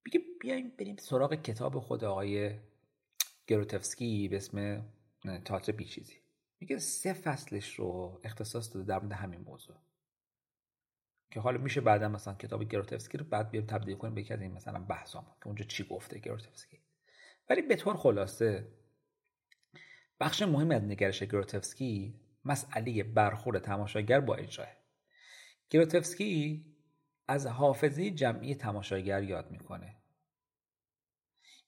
[0.04, 2.58] میگه بیایم بریم سراغ کتاب خود آقای
[3.46, 4.84] گروتفسکی به اسم
[5.44, 6.16] تاتر بیچیزی.
[6.60, 9.76] میگه سه فصلش رو اختصاص داده در مورد همین موضوع.
[11.30, 14.40] که حالا میشه بعدا مثلا کتاب گروتفسکی رو بعد بیایم تبدیل کنیم به یکی از
[14.40, 14.86] این مثلا
[15.40, 16.80] که اونجا چی گفته گروتفسکی.
[17.50, 18.68] ولی به طور خلاصه
[20.20, 24.68] بخش مهمی از نگرش گروتفسکی مسئله برخورد تماشاگر با اجراه.
[25.70, 26.64] گروتفسکی
[27.28, 29.96] از حافظه جمعی تماشاگر یاد می‌کنه.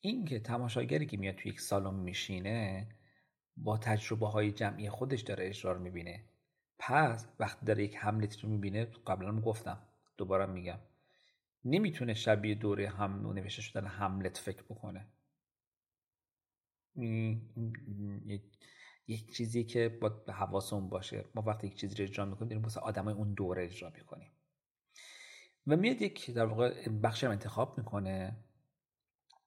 [0.00, 2.88] این که تماشاگری که میاد توی یک سالن میشینه
[3.56, 6.24] با تجربه های جمعی خودش داره اجرا می‌بینه.
[6.78, 9.82] پس وقتی داره یک حملت رو می‌بینه قبلا گفتم.
[10.16, 10.78] دوباره میگم.
[11.64, 15.06] نمی‌تونه شبیه دوره هم نوشته شدن حملت فکر بکنه.
[19.06, 21.24] یک چیزی که با حواسمون باشه.
[21.34, 24.30] ما وقتی یک چیزی رو اجرا می‌کنیم داریم واسه آدمای اون دوره اجرا می‌کنیم.
[25.66, 28.36] و میاد یک در واقع بخش رو انتخاب می‌کنه.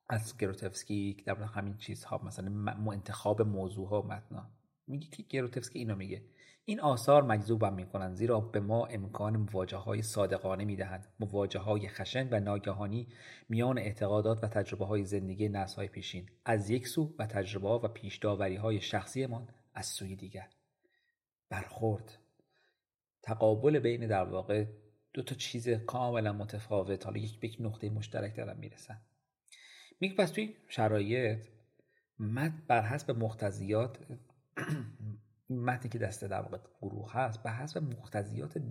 [0.10, 4.50] از گروتفسکی در واقع همین چیزها مثلا انتخاب موضوع ها متنا
[4.88, 6.26] میگه که گروتفسکی اینو میگه.
[6.66, 11.08] این آثار مجذوبم می‌کنند زیرا به ما امکان مواجه های صادقانه می‌دهند.
[11.20, 13.08] مواجه های خشن و ناگهانی
[13.50, 16.30] میان اعتقادات و تجربه های زندگی نسل های پیشین.
[16.46, 20.50] از یک سو و تجربه و پیش های های شخصیمان از سوی دیگر.
[21.50, 22.18] برخورد.
[23.22, 24.66] تقابل بین در واقع
[25.14, 27.06] دو تا چیز کاملا متفاوت.
[27.06, 29.02] حالا یک یک نقطه مشترک دارن می‌رسن
[30.02, 31.40] میگه پس توی شرایط
[32.20, 33.12] مد بر حسب
[35.52, 37.80] مختزیات متنی که دسته در واقع گروه هست بر حسب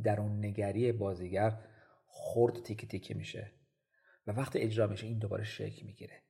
[0.03, 1.59] درون نگری بازیگر
[2.07, 3.53] خرد تیکه تیکه میشه
[4.27, 6.23] و وقت اجرا میشه این دوباره شکل می‌گیره.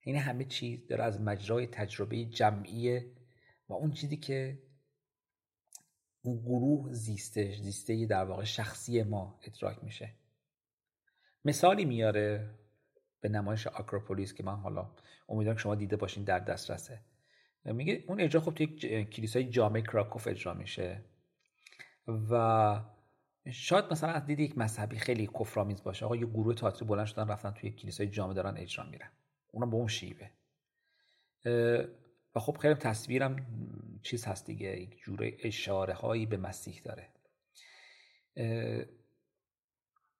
[0.00, 3.12] این همه چیز داره از مجرای تجربه جمعیه
[3.68, 4.62] و اون چیزی که
[6.22, 10.14] اون گروه زیستش زیسته در واقع شخصی ما ادراک میشه.
[11.44, 12.54] مثالی میاره
[13.20, 14.90] به نمایش آکروپولیس که من حالا
[15.28, 17.00] امیدوارم شما دیده باشین در دسترسه.
[17.64, 18.66] میگه اون اجرا خب توی
[19.04, 21.04] کلیسای جامعه کراکوف اجرا میشه.
[22.30, 22.80] و
[23.52, 26.04] شاید مثلا از دید یک مذهبی خیلی کفرآمیز باشه.
[26.04, 29.10] آقا یه گروه تئاتری بلند شدن رفتن توی کلیسای جامعه دارن اجرا میرن.
[29.52, 30.30] اونم به اون شیوه.
[32.34, 33.36] و خب خیلی تصویرم
[34.02, 34.80] چیز هست دیگه.
[34.80, 37.08] یک جوره اشاره هایی به مسیح داره.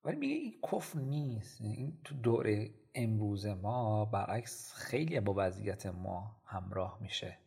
[0.04, 1.60] ولی میگه این کفر نیست.
[1.60, 7.38] این تو دوره امروز ما برعکس خیلی با وضعیت ما همراه میشه.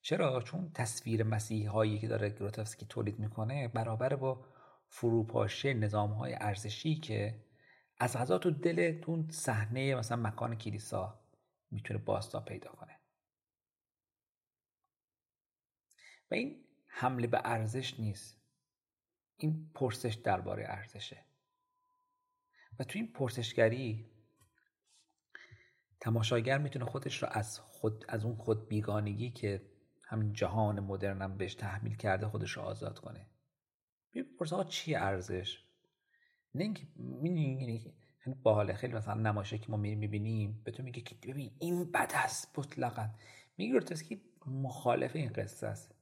[0.00, 4.44] چرا؟ چون تصویر مسیح هایی که داره گروتفسکی تولید می‌کنه برابر با
[4.88, 7.44] فروپاشی نظام های ارزشی که
[7.98, 11.20] از غذا تو دل تو صحنه مثلا مکان کلیسا
[11.70, 12.98] می‌تونه باستا پیدا کنه.
[16.30, 18.42] و این حمله به ارزش نیست.
[19.36, 21.27] این پرسش درباره ارزشه.
[22.78, 24.10] و تو این پرسشگری
[26.00, 29.70] تماشاگر می‌تونه خودش رو از خود از اون خود بیگانگی که
[30.04, 33.26] همین جهان مدرنم بهش تحمیل کرده خودش رو آزاد کنه.
[34.14, 35.64] بپرس آقا چی ارزش؟
[36.54, 36.82] نه اینکه
[38.18, 38.74] خیلی باحاله.
[38.74, 42.58] خیلی مثلا نمایشه که ما میریم می‌بینیم به تو میگه که ببین این بد است
[42.58, 43.10] مطلقا.
[43.56, 45.94] میگه که مخالف این قصه است.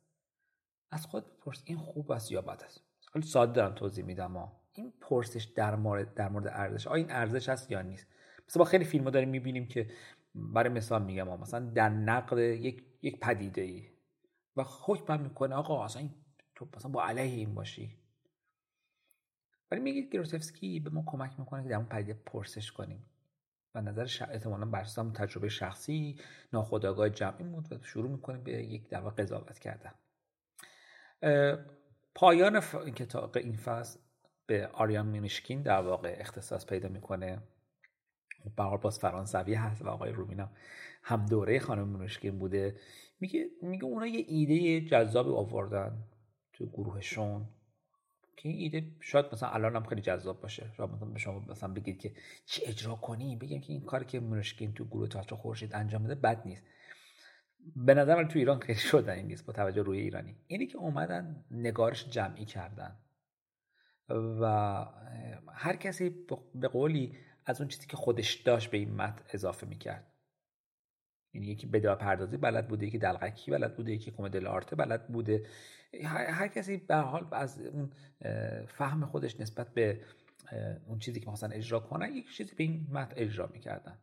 [0.90, 2.84] از خود بپرس این خوب است یا بد است.
[3.12, 6.86] خیلی ساده دارم توضیح میدم این پرسش در مورد در مورد ارزش.
[6.86, 8.06] آیا این ارزش هست یا نیست؟
[8.48, 9.90] مثلا با خیلی فیلم داریم می‌بینیم که
[10.34, 13.88] برای مثال میگم مثلا در نقد یک یک پدیده ای
[14.56, 16.14] و حکم می‌کنه آقا اصلا این
[16.54, 17.98] تو مثلا با علیه این باشی.
[19.70, 23.06] ولی میگه گروتفسکی به ما کمک می‌کنه که در اون پدیده پرسش کنیم.
[23.74, 24.22] و نظر ش...
[24.22, 26.20] احتمالا بر تجربه شخصی
[26.52, 29.94] ناخودآگاه جمعی بود و شروع می‌کنیم به یک در قضاوت کردن.
[32.14, 32.74] پایان ف...
[32.74, 33.98] کتاب این فصل
[34.47, 37.42] به آریان مینشکین در واقع اختصاص پیدا می‌کنه.
[38.57, 40.51] به باز فرانسوی هست و آقای رومینم
[41.03, 42.76] هم دوره خانم مینشکین بوده.
[43.20, 46.05] میگه میگه اونا یه ایده جذابی آوردن
[46.53, 47.49] تو گروهشون
[48.36, 50.72] که این ایده شاید مثلا الان هم خیلی جذاب باشه.
[50.76, 52.12] شاید مثلا به شما مثلا بگید که
[52.47, 56.14] چی اجرا کنی؟ بگیم که این کاری که مینشکین تو گروه تئاتر خورشید انجام بده
[56.14, 56.64] بد نیست.
[57.76, 60.36] به نظر تو ایران خیلی شدن این نیست با توجه روی ایرانی.
[60.47, 62.97] اینی که اومدن نگارش جمعی کردن.
[64.09, 64.44] و
[65.52, 70.12] هر کسی به قولی از اون چیزی که خودش داشت به این متن اضافه می‌کرد.
[71.34, 75.46] یعنی یکی بدا پردازی بلد بوده یکی دلغکی بلد بوده یکی کمدل آرته بلد بوده.
[76.04, 77.92] هر, کسی به حال از اون
[78.66, 80.00] فهم خودش نسبت به
[80.86, 83.98] اون چیزی که مثلا اجرا کنن یک چیزی به این متن اجرا می‌کردن.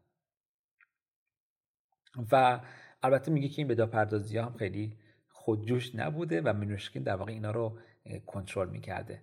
[2.31, 2.61] و
[3.03, 4.97] البته میگه که این بدا پردازی هم خیلی
[5.27, 7.79] خودجوش نبوده و مینوشکین در واقع اینا رو
[8.25, 9.21] کنترل می‌کرده.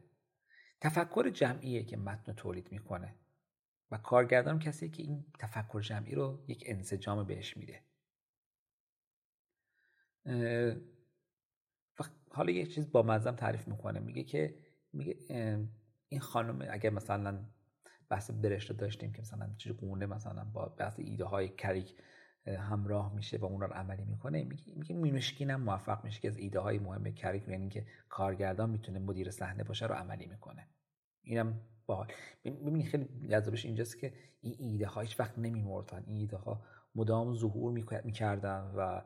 [0.81, 3.15] تفکر جمعیه که متن تولید می‌کنه.
[3.91, 7.83] و کارگردان کسی که این تفکر جمعی رو یک انسجام بهش میده.
[12.31, 14.01] حالا یک چیز با مزم تعریف می‌کنه.
[14.01, 14.59] میگه که
[14.93, 15.17] میگه
[16.09, 17.45] این خانم اگر مثلا
[18.09, 21.97] بحث برشته داشتیم که مثلا چگونه مثلا با بحث ایده های کریک
[22.47, 24.45] همراه میشه و اون رو عملی می‌کنه.
[24.45, 28.71] میگه میگه مینوشکین هم موفق میشه که از ایده های مهم کریک یعنی که کارگردان
[28.71, 30.69] می‌تونه مدیر صحنه باشه رو عملی می‌کنه.
[31.23, 32.07] اینم باحال.
[32.45, 36.05] ببینید خیلی جذابش اینجاست که این ایده ها هیچ وقت نمیمردن.
[36.07, 36.63] این ایده ها
[36.95, 37.73] مدام ظهور
[38.05, 39.03] می‌کردن و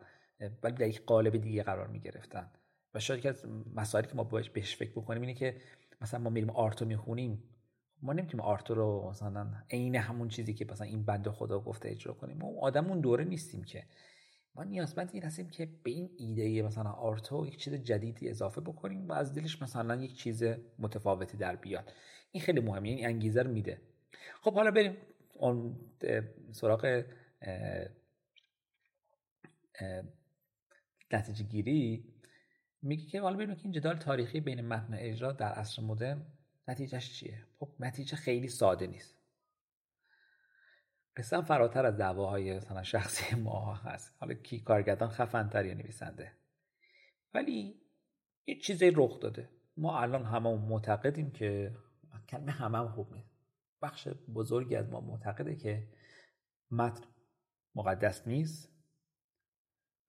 [0.63, 2.51] ولی در یک قالب دیگه قرار می‌گرفتن.
[2.95, 5.61] و شاید که از مسائلی که ما باید بهش فکر بکنیم اینه که
[6.01, 7.43] مثلا ما میریم آرتو می‌خونیم
[8.05, 12.15] ما نمی‌تونیم آرتو رو مثلا عین همون چیزی که مثلا این بنده خدا گفته اجرا
[12.15, 12.37] کنیم.
[12.37, 13.87] ما آدم اون دوره نیستیم که.
[14.55, 19.09] ما نیازمند این هستیم که به این ایده مثلا آرتو یک چیز جدیدی اضافه بکنیم
[19.09, 20.45] و از دلش مثلا یک چیز
[20.79, 21.93] متفاوتی در بیاد.
[22.33, 23.81] این خیلی مهمه این انگیزه رو میده.
[24.41, 24.97] خب حالا بریم
[25.35, 25.77] اون
[26.53, 27.05] سراغ
[31.13, 32.05] نتیجه گیری
[32.83, 36.27] میگه که حالا ببینیم که این جدال تاریخی بین متن اجرا در عصر مدرن
[36.69, 39.15] نتیجهش چیه؟ خب نتیجه خیلی ساده نیست.
[41.17, 44.15] قصه فراتر از دعواهای مثلا شخصی ما هست.
[44.21, 46.33] حالا کی کارگردان خفنتر یا نویسنده.
[47.35, 47.81] ولی
[48.47, 49.49] یه چیزی رخ داده.
[49.77, 51.77] ما الان همه معتقدیم که
[52.29, 53.35] کلمه همه هم خوب نیست.
[53.83, 55.89] بخش بزرگی از ما معتقده که
[56.71, 57.05] متن
[57.75, 58.75] مقدس نیست.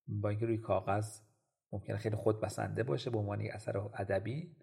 [0.08, 1.20] با اینکه روی کاغذ
[1.72, 4.56] ممکنه خیلی خود بسنده باشه به عنوان اثر ادبی.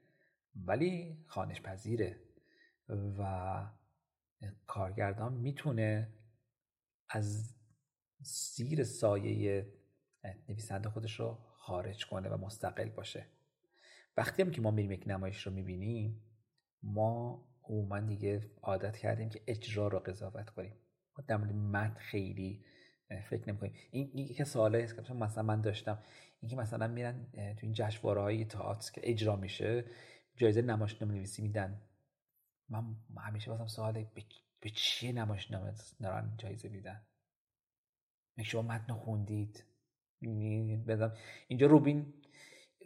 [0.56, 2.20] ولی خانش پذیره
[2.88, 3.66] و
[4.66, 6.12] کارگردان می‌تونه
[7.08, 7.54] از
[8.20, 9.72] زیر سایه
[10.48, 13.26] نویسنده خودش رو خارج کنه و مستقل باشه.
[14.16, 16.22] وقتی هم که ما میریم یک نمایش رو می‌بینیم
[16.82, 20.76] ما عموما دیگه عادت کردیم که اجرا رو قضاوت کنیم.
[21.18, 22.64] ما در مورد متن خیلی
[23.30, 26.02] فکر نمی کنیم این یک سواله است که مثلا من داشتم.
[26.40, 29.84] اینکه مثلا میرن تو این جشنواره های تئاتر که اجرا میشه
[30.36, 31.80] جایزه نمایشنامه نویسی میدن.
[32.68, 34.10] من همیشه واسم سواله
[34.60, 37.02] به چیه نمایشنامه دارن جایزه میدن؟
[38.42, 39.64] شما متن خوندید؟
[40.86, 41.12] بدم
[41.48, 42.14] اینجا روبین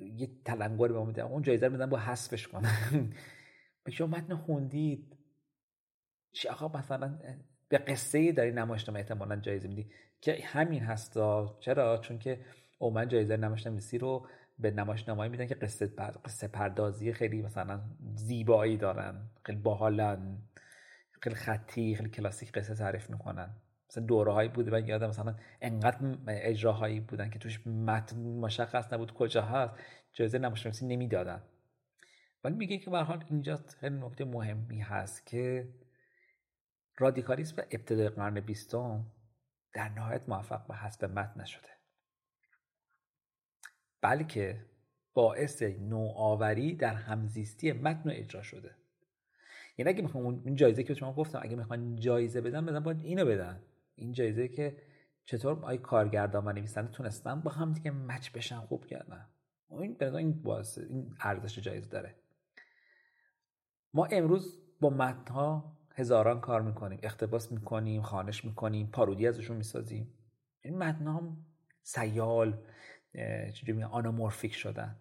[0.01, 1.23] یه تلنگری به میده.
[1.23, 3.13] اون جایزه رو میدن با حذفش کنن.
[3.85, 5.17] به شما متن خوندید؟
[6.33, 7.19] چه آقا مثلا
[7.69, 9.91] به قصه ای داری نمایشنامه احتمالا جایزه میدی.
[10.21, 11.59] که همین هستا.
[11.61, 12.45] چرا؟ چون که
[12.91, 15.87] من جایزه نمایشنامه رو به نمایشنامه‌ای میدن که قصه
[16.25, 17.81] قصه پردازی خیلی مثلا
[18.15, 20.39] زیبایی دارن خیلی باحالن
[21.23, 23.57] خیلی خطی خیلی کلاسیک قصه تعریف می‌کنن.
[23.91, 29.13] مثلا دوره هایی بوده من یادم مثلا انقدر اجراهایی بودن که توش متن مشخص نبود
[29.13, 29.75] کجا هست
[30.13, 31.43] جایزه نمایشنامه‌نویسی نمی‌دادن.
[32.45, 35.69] ولی میگه که به حال اینجا خیلی نکته مهمی هست که
[36.99, 39.07] رادیکالیسم ابتدای قرن بیستم
[39.73, 41.76] در نهایت موفق به حذف متن نشده.
[44.01, 44.65] بلکه
[45.15, 48.71] باعث نوآوری در همزیستی متن و اجرا شده.
[49.79, 52.81] یعنی اگه می‌خوام اون جایزه که شما گفتم اگه می‌خوان جایزه بدن بدن.
[52.81, 53.63] باید اینو بدن.
[53.95, 54.77] این جایزه که
[55.25, 59.27] چطور آی کارگردان و نویسنده تونستن با هم دیگه مچ بشن خوب کردن.
[59.71, 62.15] این به این باعث این ارزش جایزه داره.
[63.95, 66.99] ما امروز با متنها هزاران کار می‌کنیم.
[67.03, 70.15] اقتباس می‌کنیم خانش می‌کنیم پارودی ازشون می‌سازیم.
[70.63, 71.37] این متنها هم
[71.83, 72.59] سیال.
[73.55, 74.97] چجوری آنامورفیک شدن.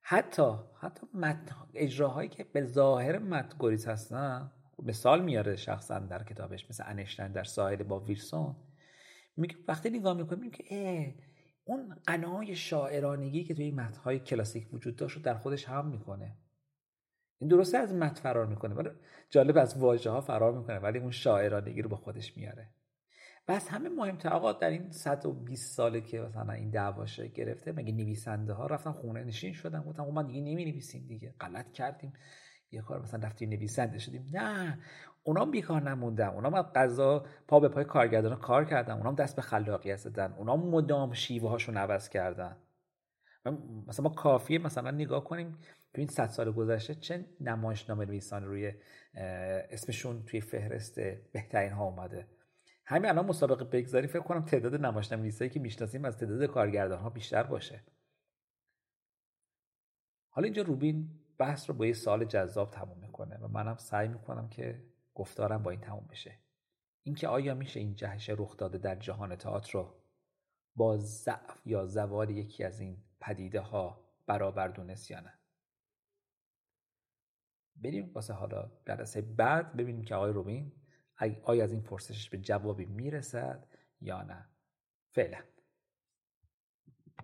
[0.00, 6.70] حتی حتی متن اجراهایی که به ظاهر متن گریز هستن مثال میاره شخصا در کتابش
[6.70, 8.56] مثل انشتن در ساحل با ویلسون.
[9.36, 11.14] میگه وقتی نگاه می‌کنیم که
[11.64, 16.36] اون قنای شاعرانگی که توی متنهای کلاسیک وجود داشت رو در خودش هم می‌کنه.
[17.38, 18.90] این درسته از متن فرار می‌کنه ولی
[19.30, 22.70] جالب از واژه ها فرار می‌کنه ولی اون شاعرانگی رو با خودش میاره.
[23.48, 27.92] و از همه مهمتر آقا در این 120 ساله که مثلا این دعواشه گرفته مگه
[27.92, 31.34] نویسنده ها رفتن خونه نشین شدن؟ گفتن ما دیگه نمی نویسیم دیگه.
[31.40, 32.12] غلط کردیم.
[32.70, 34.30] یه کار مثلا رفتیم نویسنده شدیم.
[34.32, 34.78] نه
[35.22, 36.28] اونا بیکار نموندن.
[36.28, 38.94] اونا هم قضا پا به پای کارگردان کار کردن.
[38.94, 40.32] اونا دست به خلاقیت زدن.
[40.32, 42.56] اونا مدام شیوه هاشون عوض کردن
[43.86, 45.58] مثلا ما کافیه مثلا نگاه کنیم
[45.94, 48.72] تو این صد سال گذشته چه نمایشنامه نویسان روی
[49.70, 51.00] اسمشون توی فهرست
[51.32, 52.26] بهترین ها اومده.
[52.86, 57.10] همین الان مسابقه بگذاری فکر کنم تعداد نمایشنامه نویسایی که می‌شناسیم از تعداد کارگردان ها
[57.10, 57.82] بیشتر باشه.
[60.28, 64.48] حالا اینجا روبین بحث رو با یه سال جذاب تموم می‌کنه و منم سعی می‌کنم
[64.48, 64.82] که
[65.14, 66.38] گفتارم با این تموم بشه.
[67.02, 69.94] اینکه آیا میشه این جهش رخ داده در جهان تئاتر رو
[70.76, 75.32] با ضعف یا زوال یکی از این پدیده ها برابر دونست یا نه؟
[77.76, 80.72] بریم واسه حالا جلسه بعد ببینیم که آقای روبین
[81.44, 83.66] آیا از این پرسشش به جوابی می‌رسد
[84.00, 84.48] یا نه؟
[85.10, 85.38] فعلا.